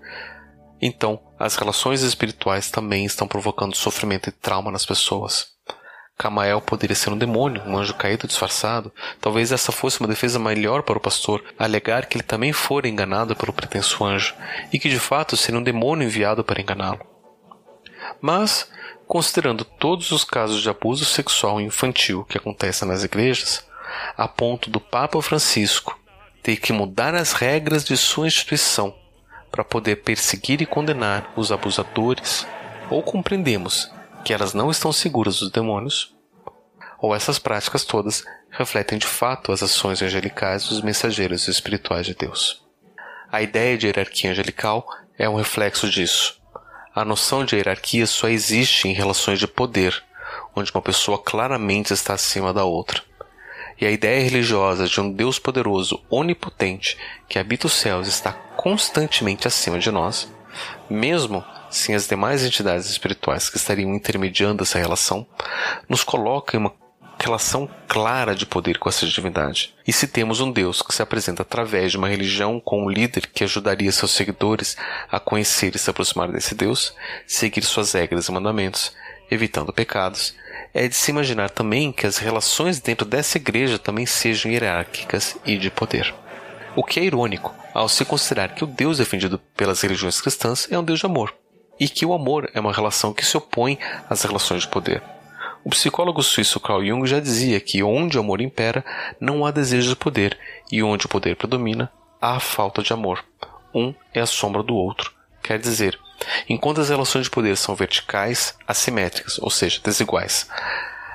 então 0.80 1.20
as 1.38 1.56
relações 1.56 2.02
espirituais 2.02 2.70
também 2.70 3.04
estão 3.04 3.26
provocando 3.26 3.74
sofrimento 3.74 4.28
e 4.28 4.32
trauma 4.32 4.70
nas 4.70 4.86
pessoas. 4.86 5.48
Camael 6.16 6.60
poderia 6.60 6.94
ser 6.94 7.10
um 7.10 7.18
demônio, 7.18 7.62
um 7.66 7.78
anjo 7.78 7.94
caído 7.94 8.26
disfarçado. 8.26 8.92
Talvez 9.20 9.50
essa 9.52 9.72
fosse 9.72 10.00
uma 10.00 10.08
defesa 10.08 10.38
melhor 10.38 10.82
para 10.82 10.98
o 10.98 11.00
pastor, 11.00 11.42
alegar 11.58 12.06
que 12.06 12.18
ele 12.18 12.22
também 12.22 12.52
fora 12.52 12.86
enganado 12.86 13.34
pelo 13.34 13.54
pretenso 13.54 14.04
anjo, 14.04 14.34
e 14.70 14.78
que 14.78 14.90
de 14.90 14.98
fato 14.98 15.34
seria 15.34 15.58
um 15.58 15.62
demônio 15.62 16.06
enviado 16.06 16.44
para 16.44 16.60
enganá-lo. 16.60 17.00
Mas, 18.20 18.70
considerando 19.06 19.64
todos 19.64 20.10
os 20.10 20.24
casos 20.24 20.62
de 20.62 20.70
abuso 20.70 21.04
sexual 21.04 21.60
infantil 21.60 22.24
que 22.24 22.38
acontecem 22.38 22.86
nas 22.88 23.04
igrejas, 23.04 23.66
a 24.16 24.28
ponto 24.28 24.70
do 24.70 24.80
Papa 24.80 25.20
Francisco 25.20 25.98
ter 26.42 26.56
que 26.56 26.72
mudar 26.72 27.14
as 27.14 27.32
regras 27.32 27.84
de 27.84 27.96
sua 27.96 28.26
instituição 28.26 28.94
para 29.50 29.64
poder 29.64 29.96
perseguir 29.96 30.62
e 30.62 30.66
condenar 30.66 31.32
os 31.36 31.50
abusadores, 31.50 32.46
ou 32.88 33.02
compreendemos 33.02 33.90
que 34.24 34.32
elas 34.32 34.54
não 34.54 34.70
estão 34.70 34.92
seguras 34.92 35.40
dos 35.40 35.50
demônios, 35.50 36.14
ou 36.98 37.14
essas 37.14 37.38
práticas 37.38 37.84
todas 37.84 38.24
refletem 38.50 38.98
de 38.98 39.06
fato 39.06 39.52
as 39.52 39.62
ações 39.62 40.02
angelicais 40.02 40.68
dos 40.68 40.82
mensageiros 40.82 41.48
espirituais 41.48 42.06
de 42.06 42.14
Deus. 42.14 42.62
A 43.30 43.42
ideia 43.42 43.78
de 43.78 43.86
hierarquia 43.86 44.30
angelical 44.30 44.86
é 45.16 45.28
um 45.28 45.36
reflexo 45.36 45.88
disso. 45.88 46.39
A 47.00 47.04
noção 47.04 47.46
de 47.46 47.56
hierarquia 47.56 48.06
só 48.06 48.28
existe 48.28 48.86
em 48.86 48.92
relações 48.92 49.38
de 49.38 49.46
poder, 49.46 50.04
onde 50.54 50.70
uma 50.70 50.82
pessoa 50.82 51.16
claramente 51.16 51.94
está 51.94 52.12
acima 52.12 52.52
da 52.52 52.64
outra. 52.64 53.00
E 53.80 53.86
a 53.86 53.90
ideia 53.90 54.22
religiosa 54.22 54.86
de 54.86 55.00
um 55.00 55.10
Deus 55.10 55.38
poderoso, 55.38 55.98
onipotente, 56.10 56.98
que 57.26 57.38
habita 57.38 57.68
os 57.68 57.72
céus 57.72 58.06
e 58.06 58.10
está 58.10 58.34
constantemente 58.34 59.48
acima 59.48 59.78
de 59.78 59.90
nós, 59.90 60.30
mesmo 60.90 61.42
sem 61.70 61.94
as 61.94 62.06
demais 62.06 62.44
entidades 62.44 62.90
espirituais 62.90 63.48
que 63.48 63.56
estariam 63.56 63.94
intermediando 63.94 64.62
essa 64.62 64.78
relação, 64.78 65.26
nos 65.88 66.04
coloca 66.04 66.54
em 66.54 66.60
uma 66.60 66.74
relação 67.20 67.68
clara 67.86 68.34
de 68.34 68.46
poder 68.46 68.78
com 68.78 68.88
essa 68.88 69.06
divindade. 69.06 69.74
E 69.86 69.92
se 69.92 70.06
temos 70.06 70.40
um 70.40 70.50
Deus 70.50 70.80
que 70.82 70.94
se 70.94 71.02
apresenta 71.02 71.42
através 71.42 71.92
de 71.92 71.98
uma 71.98 72.08
religião 72.08 72.58
com 72.58 72.84
um 72.84 72.90
líder 72.90 73.26
que 73.26 73.44
ajudaria 73.44 73.92
seus 73.92 74.12
seguidores 74.12 74.76
a 75.10 75.20
conhecer 75.20 75.74
e 75.74 75.78
se 75.78 75.90
aproximar 75.90 76.30
desse 76.32 76.54
Deus, 76.54 76.94
seguir 77.26 77.62
suas 77.62 77.92
regras 77.92 78.28
e 78.28 78.32
mandamentos, 78.32 78.92
evitando 79.30 79.72
pecados, 79.72 80.34
é 80.72 80.88
de 80.88 80.94
se 80.94 81.10
imaginar 81.10 81.50
também 81.50 81.92
que 81.92 82.06
as 82.06 82.18
relações 82.18 82.80
dentro 82.80 83.06
dessa 83.06 83.38
igreja 83.38 83.78
também 83.78 84.06
sejam 84.06 84.50
hierárquicas 84.50 85.36
e 85.44 85.56
de 85.56 85.70
poder. 85.70 86.14
O 86.74 86.84
que 86.84 87.00
é 87.00 87.04
irônico 87.04 87.54
ao 87.74 87.88
se 87.88 88.04
considerar 88.04 88.54
que 88.54 88.64
o 88.64 88.66
Deus 88.66 88.98
defendido 88.98 89.38
pelas 89.56 89.80
religiões 89.80 90.20
cristãs 90.20 90.68
é 90.70 90.78
um 90.78 90.84
Deus 90.84 91.00
de 91.00 91.06
amor, 91.06 91.34
e 91.78 91.88
que 91.88 92.06
o 92.06 92.12
amor 92.12 92.48
é 92.54 92.60
uma 92.60 92.72
relação 92.72 93.12
que 93.12 93.26
se 93.26 93.36
opõe 93.36 93.78
às 94.08 94.22
relações 94.22 94.62
de 94.62 94.68
poder. 94.68 95.02
O 95.62 95.70
psicólogo 95.70 96.22
suíço 96.22 96.58
Carl 96.58 96.84
Jung 96.84 97.06
já 97.06 97.20
dizia 97.20 97.60
que 97.60 97.82
onde 97.82 98.16
o 98.16 98.20
amor 98.20 98.40
impera, 98.40 98.84
não 99.20 99.44
há 99.44 99.50
desejo 99.50 99.90
de 99.90 99.96
poder, 99.96 100.38
e 100.72 100.82
onde 100.82 101.04
o 101.04 101.08
poder 101.08 101.36
predomina, 101.36 101.92
há 102.20 102.40
falta 102.40 102.82
de 102.82 102.92
amor. 102.92 103.22
Um 103.74 103.94
é 104.14 104.20
a 104.20 104.26
sombra 104.26 104.62
do 104.62 104.74
outro. 104.74 105.12
Quer 105.42 105.58
dizer, 105.58 105.98
enquanto 106.48 106.80
as 106.80 106.88
relações 106.88 107.24
de 107.24 107.30
poder 107.30 107.56
são 107.56 107.74
verticais, 107.74 108.56
assimétricas, 108.66 109.38
ou 109.38 109.50
seja, 109.50 109.80
desiguais, 109.84 110.48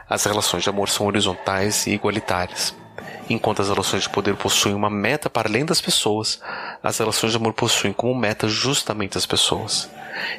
as 0.07 0.23
relações 0.25 0.61
de 0.61 0.69
amor 0.69 0.89
são 0.89 1.07
horizontais 1.07 1.87
e 1.87 1.91
igualitárias. 1.91 2.75
Enquanto 3.27 3.63
as 3.63 3.69
relações 3.69 4.03
de 4.03 4.09
poder 4.09 4.35
possuem 4.35 4.75
uma 4.75 4.89
meta 4.89 5.27
para 5.29 5.49
além 5.49 5.65
das 5.65 5.81
pessoas, 5.81 6.39
as 6.83 6.99
relações 6.99 7.31
de 7.31 7.37
amor 7.37 7.53
possuem 7.53 7.91
como 7.91 8.13
meta 8.13 8.47
justamente 8.47 9.17
as 9.17 9.25
pessoas. 9.25 9.89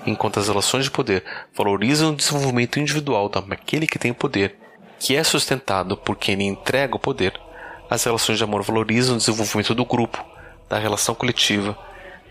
Enquanto 0.07 0.39
as 0.39 0.49
relações 0.49 0.85
de 0.85 0.91
poder 0.91 1.25
valorizam 1.55 2.11
o 2.11 2.17
desenvolvimento 2.17 2.79
individual 2.79 3.29
daquele 3.29 3.87
que 3.87 3.99
tem 3.99 4.11
o 4.11 4.15
poder, 4.15 4.57
que 4.99 5.17
é 5.17 5.23
sustentado 5.23 5.97
por 5.97 6.17
quem 6.17 6.37
lhe 6.37 6.45
entrega 6.45 6.97
o 6.97 7.01
poder, 7.01 7.39
as 7.89 8.05
relações 8.05 8.39
de 8.39 8.45
amor 8.45 8.62
valorizam 8.62 9.15
o 9.15 9.19
desenvolvimento 9.19 9.75
do 9.75 9.85
grupo, 9.85 10.25
da 10.69 10.79
relação 10.79 11.15
coletiva, 11.15 11.79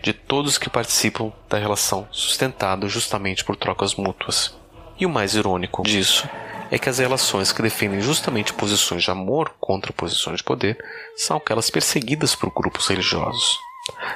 de 0.02 0.12
todos 0.12 0.58
que 0.58 0.68
participam 0.68 1.32
da 1.48 1.58
relação 1.58 2.06
sustentada 2.10 2.86
justamente 2.88 3.44
por 3.44 3.56
trocas 3.56 3.94
mútuas. 3.94 4.54
E 4.98 5.06
o 5.06 5.10
mais 5.10 5.34
irônico 5.34 5.82
disso 5.82 6.28
é 6.70 6.78
que 6.78 6.88
as 6.88 6.98
relações 6.98 7.52
que 7.52 7.62
defendem 7.62 8.00
justamente 8.00 8.52
posições 8.52 9.02
de 9.02 9.10
amor 9.10 9.54
contra 9.60 9.92
posições 9.92 10.38
de 10.38 10.44
poder 10.44 10.76
são 11.16 11.36
aquelas 11.36 11.70
perseguidas 11.70 12.34
por 12.34 12.52
grupos 12.52 12.88
religiosos. 12.88 13.58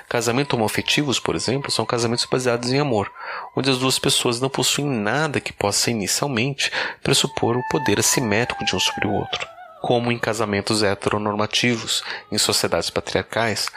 Casamentos 0.08 0.54
homoafetivos, 0.54 1.18
por 1.18 1.34
exemplo, 1.34 1.70
são 1.70 1.86
casamentos 1.86 2.24
baseados 2.24 2.72
em 2.72 2.80
amor, 2.80 3.10
onde 3.56 3.70
as 3.70 3.78
duas 3.78 3.98
pessoas 3.98 4.40
não 4.40 4.48
possuem 4.48 4.88
nada 4.88 5.40
que 5.40 5.52
possa 5.52 5.90
inicialmente 5.90 6.70
pressupor 7.02 7.56
o 7.56 7.68
poder 7.68 7.98
assimétrico 7.98 8.64
de 8.64 8.74
um 8.74 8.80
sobre 8.80 9.06
o 9.06 9.12
outro. 9.12 9.46
Como 9.80 10.12
em 10.12 10.18
casamentos 10.18 10.82
heteronormativos, 10.82 12.02
em 12.30 12.38
sociedades 12.38 12.90
patriarcais, 12.90 13.68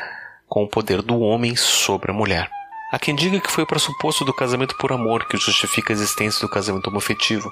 com 0.47 0.63
o 0.63 0.67
poder 0.67 1.01
do 1.01 1.19
homem 1.19 1.55
sobre 1.55 2.11
a 2.11 2.13
mulher. 2.13 2.49
Há 2.91 2.99
quem 2.99 3.15
diga 3.15 3.39
que 3.39 3.49
foi 3.49 3.63
o 3.63 3.67
pressuposto 3.67 4.23
do 4.23 4.31
casamento 4.31 4.77
por 4.77 4.91
amor 4.91 5.27
que 5.27 5.35
justifica 5.35 5.91
a 5.91 5.95
existência 5.95 6.39
do 6.41 6.47
casamento 6.47 6.91
homofetivo, 6.91 7.51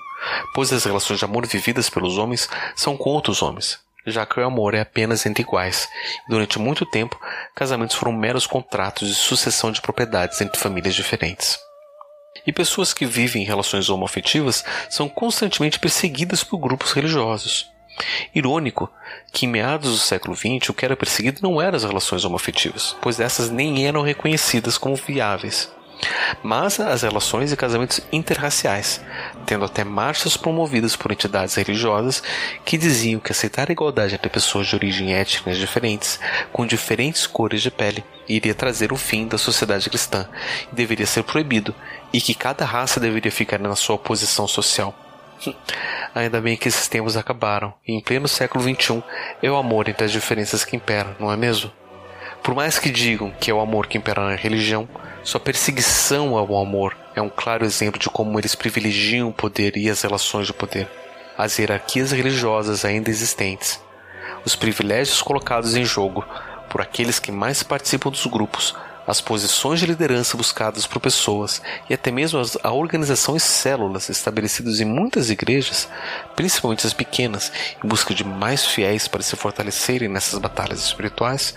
pois 0.54 0.72
as 0.72 0.84
relações 0.84 1.18
de 1.18 1.26
amor 1.26 1.48
vividas 1.48 1.90
pelos 1.90 2.20
homens 2.20 2.48
são 2.76 2.96
com 2.96 3.10
outros 3.10 3.42
homens, 3.42 3.80
já 4.06 4.26
que 4.26 4.40
o 4.40 4.46
amor 4.46 4.74
é 4.74 4.82
apenas 4.82 5.26
entre 5.26 5.44
iguais. 5.44 5.88
Durante 6.28 6.60
muito 6.60 6.86
tempo, 6.86 7.20
casamentos 7.56 7.96
foram 7.96 8.14
meros 8.14 8.48
contratos 8.48 9.08
de 9.08 9.16
sucessão 9.16 9.72
de 9.72 9.82
propriedades 9.82 10.42
entre 10.42 10.60
famílias 10.60 10.96
diferentes. 10.96 11.60
E 12.46 12.52
pessoas 12.52 12.94
que 12.94 13.06
vivem 13.06 13.44
em 13.44 13.46
relações 13.46 13.90
homoafetivas 13.90 14.64
são 14.90 15.08
constantemente 15.08 15.80
perseguidas 15.80 16.44
por 16.44 16.58
grupos 16.58 16.92
religiosos. 16.92 17.70
Irônico 18.34 18.90
que 19.32 19.46
em 19.46 19.50
meados 19.50 19.92
do 19.92 19.98
século 19.98 20.36
XX 20.36 20.70
o 20.70 20.74
que 20.74 20.86
era 20.86 20.96
perseguido 20.96 21.42
não 21.42 21.62
eram 21.62 21.76
as 21.76 21.84
relações 21.84 22.24
homoafetivas, 22.24 22.96
pois 23.02 23.20
essas 23.20 23.50
nem 23.50 23.86
eram 23.86 24.02
reconhecidas 24.02 24.78
como 24.78 24.96
viáveis, 24.96 25.72
mas 26.44 26.80
as 26.80 27.04
relações 27.04 27.52
e 27.52 27.58
casamentos 27.58 28.02
interraciais, 28.12 29.02
tendo 29.46 29.66
até 29.66 29.84
marchas 29.84 30.38
promovidas 30.38 30.96
por 30.96 31.12
entidades 31.12 31.56
religiosas 31.56 32.24
que 32.66 32.78
diziam 32.78 33.20
que 33.20 33.32
aceitar 33.32 33.70
a 33.70 33.72
igualdade 33.72 34.16
entre 34.16 34.30
pessoas 34.30 34.68
de 34.68 34.76
origem 34.76 35.14
étnicas 35.14 35.58
diferentes, 35.58 36.20
com 36.52 36.66
diferentes 36.66 37.28
cores 37.28 37.62
de 37.62 37.72
pele, 37.72 38.04
iria 38.28 38.56
trazer 38.56 38.92
o 38.92 38.98
fim 38.98 39.28
da 39.28 39.38
sociedade 39.38 39.90
cristã 39.90 40.28
e 40.72 40.76
deveria 40.76 41.06
ser 41.06 41.24
proibido, 41.24 41.76
e 42.14 42.20
que 42.20 42.34
cada 42.34 42.66
raça 42.66 43.00
deveria 43.00 43.32
ficar 43.32 43.60
na 43.60 43.76
sua 43.76 43.98
posição 43.98 44.48
social. 44.48 44.96
Ainda 46.14 46.42
bem 46.42 46.58
que 46.58 46.68
esses 46.68 46.88
tempos 46.88 47.18
acabaram, 47.18 47.74
e 47.88 47.94
em 47.94 48.02
pleno 48.02 48.28
século 48.28 48.64
XXI 48.64 49.04
é 49.42 49.50
o 49.50 49.56
amor 49.56 49.88
entre 49.88 50.06
as 50.06 50.12
diferenças 50.12 50.64
que 50.64 50.76
imperam, 50.76 51.16
não 51.20 51.32
é 51.32 51.38
mesmo? 51.38 51.72
Por 52.44 52.56
mais 52.56 52.80
que 52.80 52.90
digam 52.90 53.32
que 53.40 53.52
é 53.52 53.54
o 53.54 53.60
amor 53.60 53.88
que 53.88 53.98
impera 53.98 54.26
na 54.26 54.36
religião, 54.36 54.88
sua 55.24 55.40
perseguição 55.40 56.36
ao 56.36 56.60
amor 56.60 56.98
é 57.16 57.22
um 57.22 57.30
claro 57.30 57.64
exemplo 57.64 58.00
de 58.00 58.10
como 58.10 58.40
eles 58.40 58.56
privilegiam 58.56 59.30
o 59.30 59.34
poder 59.34 59.78
e 59.78 59.90
as 59.90 60.02
relações 60.02 60.48
de 60.48 60.54
poder, 60.54 60.90
as 61.38 61.60
hierarquias 61.60 62.12
religiosas 62.12 62.84
ainda 62.84 63.10
existentes, 63.10 63.80
os 64.44 64.56
privilégios 64.56 65.22
colocados 65.22 65.76
em 65.76 65.86
jogo 65.86 66.26
por 66.70 66.82
aqueles 66.82 67.20
que 67.20 67.32
mais 67.32 67.62
participam 67.62 68.10
dos 68.10 68.26
grupos, 68.26 68.76
as 69.06 69.22
posições 69.22 69.80
de 69.80 69.86
liderança 69.86 70.38
buscadas 70.38 70.88
por 70.88 71.00
pessoas 71.00 71.62
e 71.88 71.94
até 71.94 72.10
mesmo 72.10 72.40
as, 72.40 72.58
a 72.64 72.72
organização 72.72 73.36
e 73.36 73.40
células 73.40 74.10
estabelecidas 74.10 74.80
em 74.80 74.86
muitas 74.86 75.30
igrejas, 75.30 75.88
principalmente 76.36 76.88
as 76.88 76.94
pequenas, 76.94 77.52
em 77.84 77.88
busca 77.88 78.14
de 78.14 78.24
mais 78.24 78.66
fiéis 78.66 79.08
para 79.08 79.22
se 79.22 79.36
fortalecerem 79.36 80.10
nessas 80.10 80.40
batalhas 80.40 80.84
espirituais, 80.84 81.54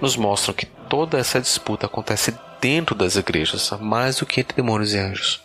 nos 0.00 0.16
mostram 0.16 0.54
que 0.54 0.66
toda 0.90 1.18
essa 1.18 1.40
disputa 1.40 1.86
acontece 1.86 2.36
dentro 2.60 2.94
das 2.94 3.16
igrejas, 3.16 3.70
mais 3.80 4.16
do 4.16 4.26
que 4.26 4.40
entre 4.40 4.54
demônios 4.54 4.92
e 4.92 4.98
anjos. 4.98 5.40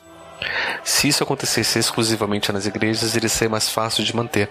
Se 0.83 1.07
isso 1.07 1.23
acontecesse 1.23 1.79
exclusivamente 1.79 2.51
nas 2.51 2.65
igrejas, 2.65 3.15
iria 3.15 3.29
ser 3.29 3.47
mais 3.47 3.69
fácil 3.69 4.03
de 4.03 4.13
manter 4.13 4.49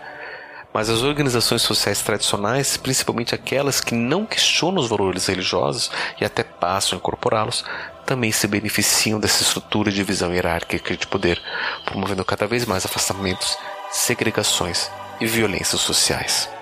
mas 0.75 0.91
as 0.91 1.05
organizações 1.05 1.63
sociais 1.63 2.03
tradicionais, 2.03 2.77
principalmente 2.77 3.33
aquelas 3.33 3.81
que 3.81 3.95
não 3.95 4.27
questionam 4.27 4.83
os 4.83 4.89
valores 4.89 5.27
religiosos 5.27 5.89
e 6.21 6.25
até 6.25 6.43
passam 6.43 6.97
a 6.97 6.99
incorporá-los, 6.99 7.65
também 8.05 8.33
se 8.33 8.49
beneficiam 8.49 9.21
dessa 9.21 9.45
estrutura 9.45 9.93
de 9.93 10.03
visão 10.03 10.35
hierárquica 10.35 10.97
de 10.97 11.07
poder, 11.07 11.41
promovendo 11.85 12.25
cada 12.25 12.49
vez 12.49 12.67
mais 12.67 12.85
afastamentos, 12.85 13.57
segregações 13.93 14.91
e 15.21 15.27
violências 15.27 15.81
sociais. 15.81 16.54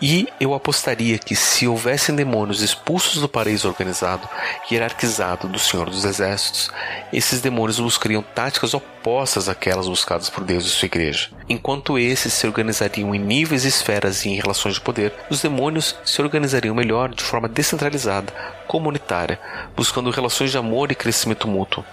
E 0.00 0.28
eu 0.38 0.54
apostaria 0.54 1.18
que 1.18 1.34
se 1.34 1.66
houvessem 1.66 2.14
demônios 2.14 2.62
expulsos 2.62 3.20
do 3.20 3.28
paraíso 3.28 3.66
organizado, 3.66 4.28
hierarquizado 4.70 5.48
do 5.48 5.58
Senhor 5.58 5.90
dos 5.90 6.04
Exércitos, 6.04 6.70
esses 7.12 7.40
demônios 7.40 7.80
buscariam 7.80 8.22
táticas 8.22 8.74
opostas 8.74 9.48
àquelas 9.48 9.88
buscadas 9.88 10.30
por 10.30 10.44
Deus 10.44 10.66
e 10.66 10.68
sua 10.68 10.86
igreja. 10.86 11.30
Enquanto 11.48 11.98
esses 11.98 12.32
se 12.32 12.46
organizariam 12.46 13.12
em 13.12 13.18
níveis, 13.18 13.64
esferas 13.64 14.24
e 14.24 14.28
em 14.28 14.36
relações 14.36 14.74
de 14.74 14.80
poder, 14.80 15.12
os 15.28 15.42
demônios 15.42 15.96
se 16.04 16.22
organizariam 16.22 16.76
melhor 16.76 17.08
de 17.08 17.24
forma 17.24 17.48
descentralizada, 17.48 18.32
comunitária, 18.68 19.40
buscando 19.74 20.10
relações 20.10 20.52
de 20.52 20.58
amor 20.58 20.92
e 20.92 20.94
crescimento 20.94 21.48
mútuo. 21.48 21.84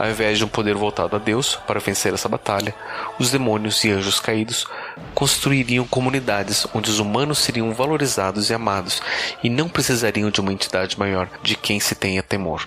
Ao 0.00 0.08
invés 0.08 0.38
de 0.38 0.44
um 0.46 0.48
poder 0.48 0.74
voltado 0.74 1.14
a 1.14 1.18
Deus 1.18 1.56
para 1.66 1.78
vencer 1.78 2.14
essa 2.14 2.26
batalha, 2.26 2.74
os 3.18 3.30
demônios 3.30 3.84
e 3.84 3.90
anjos 3.90 4.18
caídos 4.18 4.66
construiriam 5.14 5.86
comunidades 5.86 6.66
onde 6.74 6.88
os 6.88 6.98
humanos 6.98 7.38
seriam 7.40 7.74
valorizados 7.74 8.48
e 8.48 8.54
amados 8.54 9.02
e 9.44 9.50
não 9.50 9.68
precisariam 9.68 10.30
de 10.30 10.40
uma 10.40 10.54
entidade 10.54 10.98
maior 10.98 11.28
de 11.42 11.54
quem 11.54 11.78
se 11.78 11.94
tenha 11.94 12.22
temor. 12.22 12.66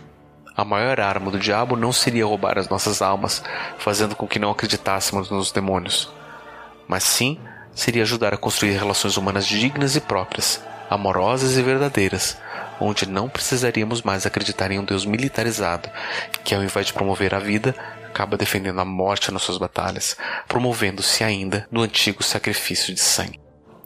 A 0.55 0.63
maior 0.63 0.99
arma 0.99 1.31
do 1.31 1.39
diabo 1.39 1.75
não 1.75 1.91
seria 1.91 2.23
roubar 2.23 2.59
as 2.59 2.69
nossas 2.69 3.01
almas, 3.01 3.43
fazendo 3.79 4.15
com 4.15 4.27
que 4.27 4.37
não 4.37 4.51
acreditássemos 4.51 5.31
nos 5.31 5.51
demônios, 5.51 6.11
mas 6.87 7.03
sim 7.03 7.39
seria 7.73 8.03
ajudar 8.03 8.35
a 8.35 8.37
construir 8.37 8.73
relações 8.73 9.17
humanas 9.17 9.47
dignas 9.47 9.95
e 9.95 10.01
próprias, 10.01 10.63
amorosas 10.87 11.57
e 11.57 11.63
verdadeiras, 11.63 12.37
onde 12.83 13.07
não 13.07 13.29
precisaríamos 13.29 14.01
mais 14.01 14.25
acreditar 14.25 14.71
em 14.71 14.79
um 14.79 14.85
Deus 14.85 15.05
militarizado, 15.05 15.89
que 16.43 16.53
ao 16.53 16.63
invés 16.63 16.87
de 16.87 16.93
promover 16.93 17.33
a 17.33 17.39
vida, 17.39 17.75
acaba 18.05 18.37
defendendo 18.37 18.79
a 18.79 18.85
morte 18.85 19.31
nas 19.31 19.41
suas 19.41 19.57
batalhas, 19.57 20.15
promovendo-se 20.47 21.23
ainda 21.23 21.67
no 21.71 21.81
antigo 21.81 22.23
sacrifício 22.23 22.93
de 22.93 22.99
sangue. 22.99 23.42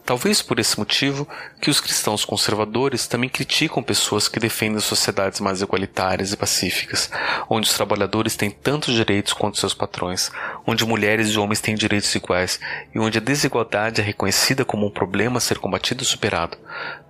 Talvez 0.08 0.40
por 0.40 0.58
esse 0.58 0.78
motivo 0.78 1.28
que 1.60 1.68
os 1.68 1.82
cristãos 1.82 2.24
conservadores 2.24 3.06
também 3.06 3.28
criticam 3.28 3.82
pessoas 3.82 4.26
que 4.26 4.40
defendem 4.40 4.80
sociedades 4.80 5.38
mais 5.38 5.60
igualitárias 5.60 6.32
e 6.32 6.36
pacíficas, 6.38 7.10
onde 7.46 7.68
os 7.68 7.74
trabalhadores 7.74 8.34
têm 8.34 8.50
tantos 8.50 8.94
direitos 8.94 9.34
quanto 9.34 9.58
seus 9.58 9.74
patrões, 9.74 10.32
onde 10.66 10.86
mulheres 10.86 11.28
e 11.28 11.38
homens 11.38 11.60
têm 11.60 11.74
direitos 11.74 12.14
iguais 12.14 12.58
e 12.94 12.98
onde 12.98 13.18
a 13.18 13.20
desigualdade 13.20 14.00
é 14.00 14.04
reconhecida 14.04 14.64
como 14.64 14.86
um 14.86 14.90
problema 14.90 15.36
a 15.36 15.42
ser 15.42 15.58
combatido 15.58 16.02
e 16.02 16.06
superado. 16.06 16.56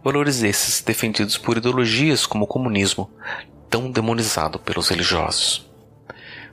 Valores 0.03 0.43
esses 0.43 0.81
defendidos 0.81 1.39
por 1.39 1.57
ideologias 1.57 2.27
como 2.27 2.47
o 2.47 2.49
comunismo, 2.49 3.09
tão 3.71 3.93
demonizado 3.93 4.59
pelos 4.59 4.89
religiosos. 4.89 5.68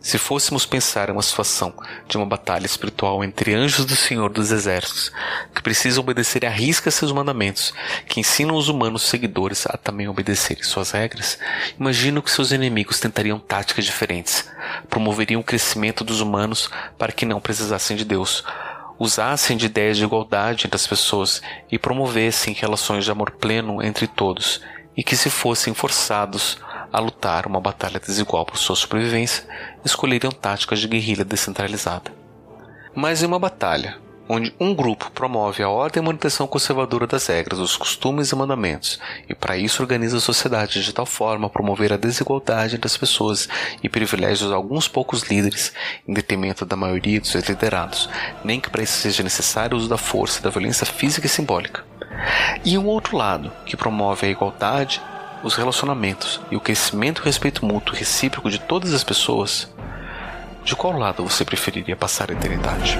Se 0.02 0.18
fôssemos 0.18 0.66
pensar 0.66 1.10
em 1.10 1.14
uma 1.14 1.22
situação 1.22 1.74
de 2.08 2.16
uma 2.16 2.26
batalha 2.26 2.66
espiritual 2.66 3.24
entre 3.24 3.56
anjos 3.56 3.86
do 3.86 3.96
Senhor 3.96 4.30
dos 4.30 4.52
Exércitos, 4.52 5.12
que 5.54 5.64
precisam 5.64 6.04
obedecer 6.04 6.46
à 6.46 6.50
risca 6.50 6.92
seus 6.92 7.12
mandamentos, 7.12 7.74
que 8.08 8.20
ensinam 8.20 8.56
os 8.56 8.70
humanos 8.70 9.04
seguidores 9.04 9.66
a 9.68 9.78
também 9.78 10.08
obedecerem 10.08 10.64
suas 10.64 10.92
regras, 10.92 11.40
imagino 11.80 12.22
que 12.22 12.30
seus 12.30 12.52
inimigos 12.52 13.00
tentariam 13.00 13.40
táticas 13.40 13.86
diferentes, 13.86 14.48
promoveriam 14.90 15.42
o 15.42 15.44
crescimento 15.44 16.04
dos 16.04 16.22
humanos 16.22 16.70
para 16.98 17.12
que 17.12 17.26
não 17.26 17.42
precisassem 17.42 17.98
de 17.98 18.06
Deus, 18.06 18.44
usassem 19.00 19.58
de 19.58 19.66
ideias 19.66 19.98
de 19.98 20.04
igualdade 20.04 20.66
entre 20.66 20.76
as 20.76 20.88
pessoas 20.88 21.42
e 21.72 21.78
promovessem 21.78 22.54
relações 22.54 23.04
de 23.04 23.12
amor 23.12 23.32
pleno 23.32 23.84
entre 23.84 24.08
todos, 24.08 24.62
e 24.96 25.04
que 25.04 25.16
se 25.16 25.30
fossem 25.30 25.74
forçados 25.74 26.58
a 26.96 27.00
lutar 27.02 27.46
uma 27.46 27.60
batalha 27.60 28.00
desigual 28.00 28.46
por 28.46 28.58
sua 28.58 28.74
sobrevivência, 28.74 29.44
escolheriam 29.84 30.32
táticas 30.32 30.80
de 30.80 30.88
guerrilha 30.88 31.26
descentralizada. 31.26 32.10
Mas 32.96 33.22
em 33.22 33.26
uma 33.26 33.38
batalha, 33.38 33.98
onde 34.30 34.56
um 34.58 34.74
grupo 34.74 35.12
promove 35.12 35.62
a 35.62 35.68
ordem 35.68 36.02
e 36.02 36.06
manutenção 36.06 36.48
conservadora 36.48 37.06
das 37.06 37.28
regras, 37.28 37.60
dos 37.60 37.76
costumes 37.76 38.32
e 38.32 38.36
mandamentos, 38.38 38.98
e 39.28 39.36
para 39.36 39.58
isso 39.58 39.84
organiza 39.84 40.16
a 40.16 40.22
sociedade 40.22 40.86
de 40.86 40.94
tal 40.94 41.06
forma 41.06 41.48
a 41.48 41.50
promover 41.50 41.92
a 41.92 41.98
desigualdade 41.98 42.78
entre 42.78 42.88
as 42.88 42.96
pessoas 42.96 43.50
e 43.84 43.90
privilégios 43.90 44.50
a 44.50 44.56
alguns 44.56 44.88
poucos 44.88 45.24
líderes, 45.24 45.74
em 46.08 46.14
detrimento 46.14 46.66
da 46.66 46.78
maioria 46.78 47.20
dos 47.20 47.30
seus 47.30 47.44
liderados, 47.44 48.10
nem 48.42 48.62
que 48.62 48.70
para 48.70 48.84
isso 48.84 49.00
seja 49.00 49.22
necessário 49.22 49.76
o 49.76 49.78
uso 49.82 49.90
da 49.90 49.98
força 49.98 50.42
da 50.42 50.50
violência 50.50 50.86
física 50.86 51.28
e 51.28 51.30
simbólica. 51.30 51.84
E 52.64 52.78
um 52.78 52.86
outro 52.86 53.18
lado, 53.18 53.52
que 53.66 53.76
promove 53.76 54.28
a 54.28 54.30
igualdade, 54.30 55.02
os 55.46 55.54
relacionamentos 55.54 56.42
e 56.50 56.56
o 56.56 56.60
crescimento 56.60 57.22
e 57.22 57.26
respeito 57.26 57.64
mútuo 57.64 57.96
recíproco 57.96 58.50
de 58.50 58.58
todas 58.58 58.96
as 58.96 59.04
pessoas, 59.04 59.70
de 60.64 60.76
qual 60.76 60.98
lado 60.98 61.24
você 61.24 61.46
preferiria 61.46 61.96
passar 61.96 62.32
a 62.32 62.34
eternidade? 62.34 62.98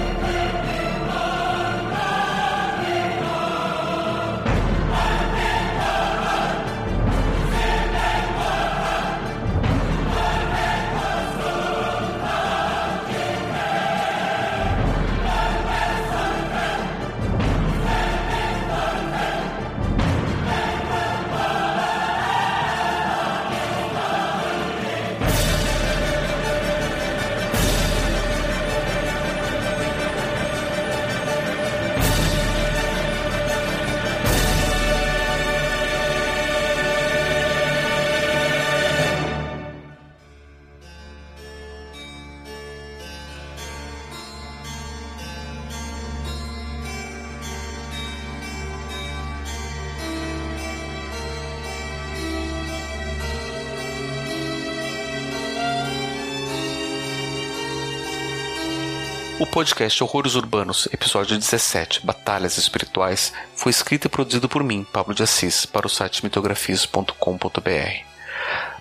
O 59.38 59.44
podcast 59.44 60.02
Horrores 60.02 60.34
Urbanos, 60.34 60.88
episódio 60.90 61.36
17, 61.36 62.06
Batalhas 62.06 62.56
Espirituais, 62.56 63.34
foi 63.54 63.68
escrito 63.68 64.06
e 64.06 64.08
produzido 64.08 64.48
por 64.48 64.64
mim, 64.64 64.82
Pablo 64.90 65.14
de 65.14 65.22
Assis, 65.22 65.66
para 65.66 65.86
o 65.86 65.90
site 65.90 66.24
mitografias.com.br. 66.24 68.04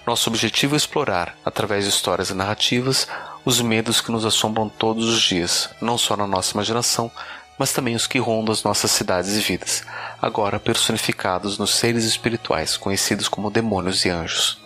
Nosso 0.07 0.29
objetivo 0.29 0.75
é 0.75 0.77
explorar, 0.77 1.37
através 1.43 1.83
de 1.83 1.89
histórias 1.89 2.29
e 2.29 2.33
narrativas, 2.33 3.05
os 3.43 3.59
medos 3.59 3.99
que 3.99 4.13
nos 4.13 4.23
assombram 4.23 4.69
todos 4.69 5.09
os 5.09 5.21
dias, 5.21 5.69
não 5.81 5.97
só 5.97 6.15
na 6.15 6.25
nossa 6.25 6.53
imaginação, 6.53 7.11
mas 7.59 7.73
também 7.73 7.93
os 7.93 8.07
que 8.07 8.17
rondam 8.17 8.53
as 8.53 8.63
nossas 8.63 8.91
cidades 8.91 9.35
e 9.35 9.41
vidas, 9.41 9.83
agora 10.21 10.57
personificados 10.57 11.57
nos 11.57 11.75
seres 11.75 12.05
espirituais 12.05 12.77
conhecidos 12.77 13.27
como 13.27 13.51
demônios 13.51 14.05
e 14.05 14.09
anjos. 14.09 14.57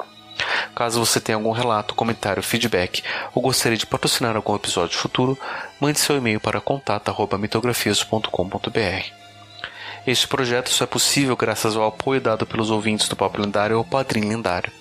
Caso 0.75 1.03
você 1.03 1.19
tenha 1.19 1.35
algum 1.35 1.51
relato, 1.51 1.95
comentário, 1.95 2.41
feedback 2.41 3.03
ou 3.33 3.41
gostaria 3.41 3.77
de 3.77 3.85
patrocinar 3.85 4.33
algum 4.35 4.55
episódio 4.55 4.97
futuro, 4.97 5.37
mande 5.79 5.99
seu 5.99 6.17
e-mail 6.17 6.39
para 6.39 6.61
contato@mitografias.com.br. 6.61 9.19
Este 10.07 10.27
projeto 10.27 10.69
só 10.69 10.85
é 10.85 10.87
possível 10.87 11.35
graças 11.35 11.75
ao 11.75 11.85
apoio 11.85 12.21
dado 12.21 12.45
pelos 12.45 12.71
ouvintes 12.71 13.09
do 13.09 13.15
Papo 13.15 13.41
Lendário 13.41 13.77
ou 13.77 13.83
Padrim 13.83 14.29
Lendário. 14.29 14.71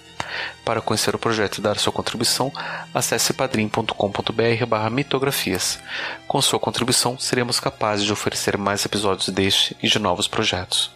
Para 0.64 0.80
conhecer 0.80 1.14
o 1.14 1.18
projeto 1.18 1.58
e 1.58 1.60
dar 1.60 1.78
sua 1.78 1.92
contribuição, 1.92 2.52
acesse 2.94 3.32
padrim.com.br 3.32 4.90
mitografias. 4.90 5.80
Com 6.26 6.40
sua 6.40 6.60
contribuição, 6.60 7.18
seremos 7.18 7.58
capazes 7.58 8.04
de 8.04 8.12
oferecer 8.12 8.56
mais 8.56 8.84
episódios 8.84 9.28
deste 9.30 9.76
e 9.82 9.88
de 9.88 9.98
novos 9.98 10.28
projetos. 10.28 10.90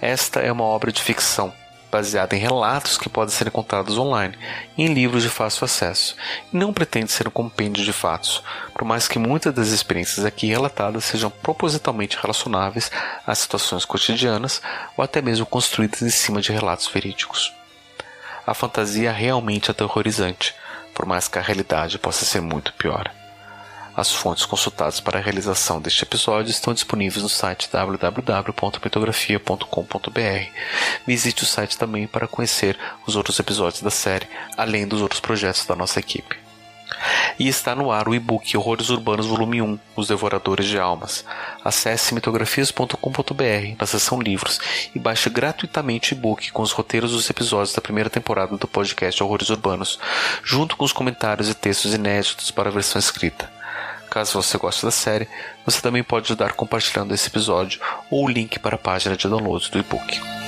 Esta 0.00 0.40
é 0.40 0.50
uma 0.50 0.64
obra 0.64 0.90
de 0.90 1.00
ficção, 1.00 1.52
baseada 1.92 2.34
em 2.34 2.40
relatos 2.40 2.98
que 2.98 3.08
podem 3.08 3.32
ser 3.32 3.46
encontrados 3.46 3.96
online 3.96 4.36
e 4.76 4.82
em 4.82 4.92
livros 4.92 5.22
de 5.22 5.28
fácil 5.28 5.64
acesso, 5.64 6.16
e 6.52 6.56
não 6.56 6.72
pretende 6.72 7.12
ser 7.12 7.28
um 7.28 7.30
compêndio 7.30 7.84
de 7.84 7.92
fatos, 7.92 8.42
por 8.72 8.84
mais 8.84 9.06
que 9.06 9.18
muitas 9.18 9.54
das 9.54 9.68
experiências 9.68 10.24
aqui 10.24 10.48
relatadas 10.48 11.04
sejam 11.04 11.30
propositalmente 11.30 12.18
relacionáveis 12.20 12.90
a 13.24 13.34
situações 13.34 13.84
cotidianas 13.84 14.60
ou 14.96 15.04
até 15.04 15.22
mesmo 15.22 15.46
construídas 15.46 16.02
em 16.02 16.10
cima 16.10 16.40
de 16.40 16.50
relatos 16.50 16.88
verídicos 16.88 17.52
a 18.46 18.54
fantasia 18.54 19.10
é 19.10 19.12
realmente 19.12 19.70
aterrorizante, 19.70 20.54
por 20.94 21.06
mais 21.06 21.28
que 21.28 21.38
a 21.38 21.42
realidade 21.42 21.98
possa 21.98 22.24
ser 22.24 22.40
muito 22.40 22.72
pior. 22.74 23.10
As 23.94 24.10
fontes 24.10 24.46
consultadas 24.46 25.00
para 25.00 25.18
a 25.18 25.22
realização 25.22 25.78
deste 25.78 26.04
episódio 26.04 26.50
estão 26.50 26.72
disponíveis 26.72 27.22
no 27.22 27.28
site 27.28 27.68
www.mitografia.com.br. 27.70 30.58
Visite 31.06 31.42
o 31.42 31.46
site 31.46 31.76
também 31.76 32.06
para 32.06 32.26
conhecer 32.26 32.78
os 33.06 33.16
outros 33.16 33.38
episódios 33.38 33.82
da 33.82 33.90
série, 33.90 34.26
além 34.56 34.88
dos 34.88 35.02
outros 35.02 35.20
projetos 35.20 35.66
da 35.66 35.76
nossa 35.76 36.00
equipe. 36.00 36.40
E 37.38 37.48
está 37.48 37.74
no 37.74 37.90
ar 37.90 38.08
o 38.08 38.14
e-book 38.14 38.56
Horrores 38.56 38.88
Urbanos 38.88 39.26
Volume 39.26 39.60
1, 39.60 39.78
Os 39.96 40.08
Devoradores 40.08 40.66
de 40.66 40.78
Almas. 40.78 41.24
Acesse 41.62 42.14
mitografias.com.br 42.14 43.76
na 43.78 43.86
seção 43.86 44.20
Livros 44.20 44.58
e 44.94 44.98
baixe 44.98 45.28
gratuitamente 45.28 46.14
o 46.14 46.16
e-book 46.16 46.50
com 46.50 46.62
os 46.62 46.72
roteiros 46.72 47.12
dos 47.12 47.28
episódios 47.28 47.74
da 47.74 47.82
primeira 47.82 48.08
temporada 48.08 48.56
do 48.56 48.68
podcast 48.68 49.22
Horrores 49.22 49.50
Urbanos, 49.50 49.98
junto 50.42 50.76
com 50.76 50.84
os 50.84 50.92
comentários 50.92 51.50
e 51.50 51.54
textos 51.54 51.92
inéditos 51.92 52.50
para 52.50 52.68
a 52.68 52.72
versão 52.72 52.98
escrita. 52.98 53.61
Caso 54.12 54.42
você 54.42 54.58
goste 54.58 54.84
da 54.84 54.90
série, 54.90 55.26
você 55.64 55.80
também 55.80 56.04
pode 56.04 56.26
ajudar 56.26 56.52
compartilhando 56.52 57.14
esse 57.14 57.28
episódio 57.28 57.80
ou 58.10 58.26
o 58.26 58.28
link 58.28 58.58
para 58.58 58.74
a 58.74 58.78
página 58.78 59.16
de 59.16 59.26
download 59.26 59.70
do 59.70 59.78
e-book. 59.78 60.41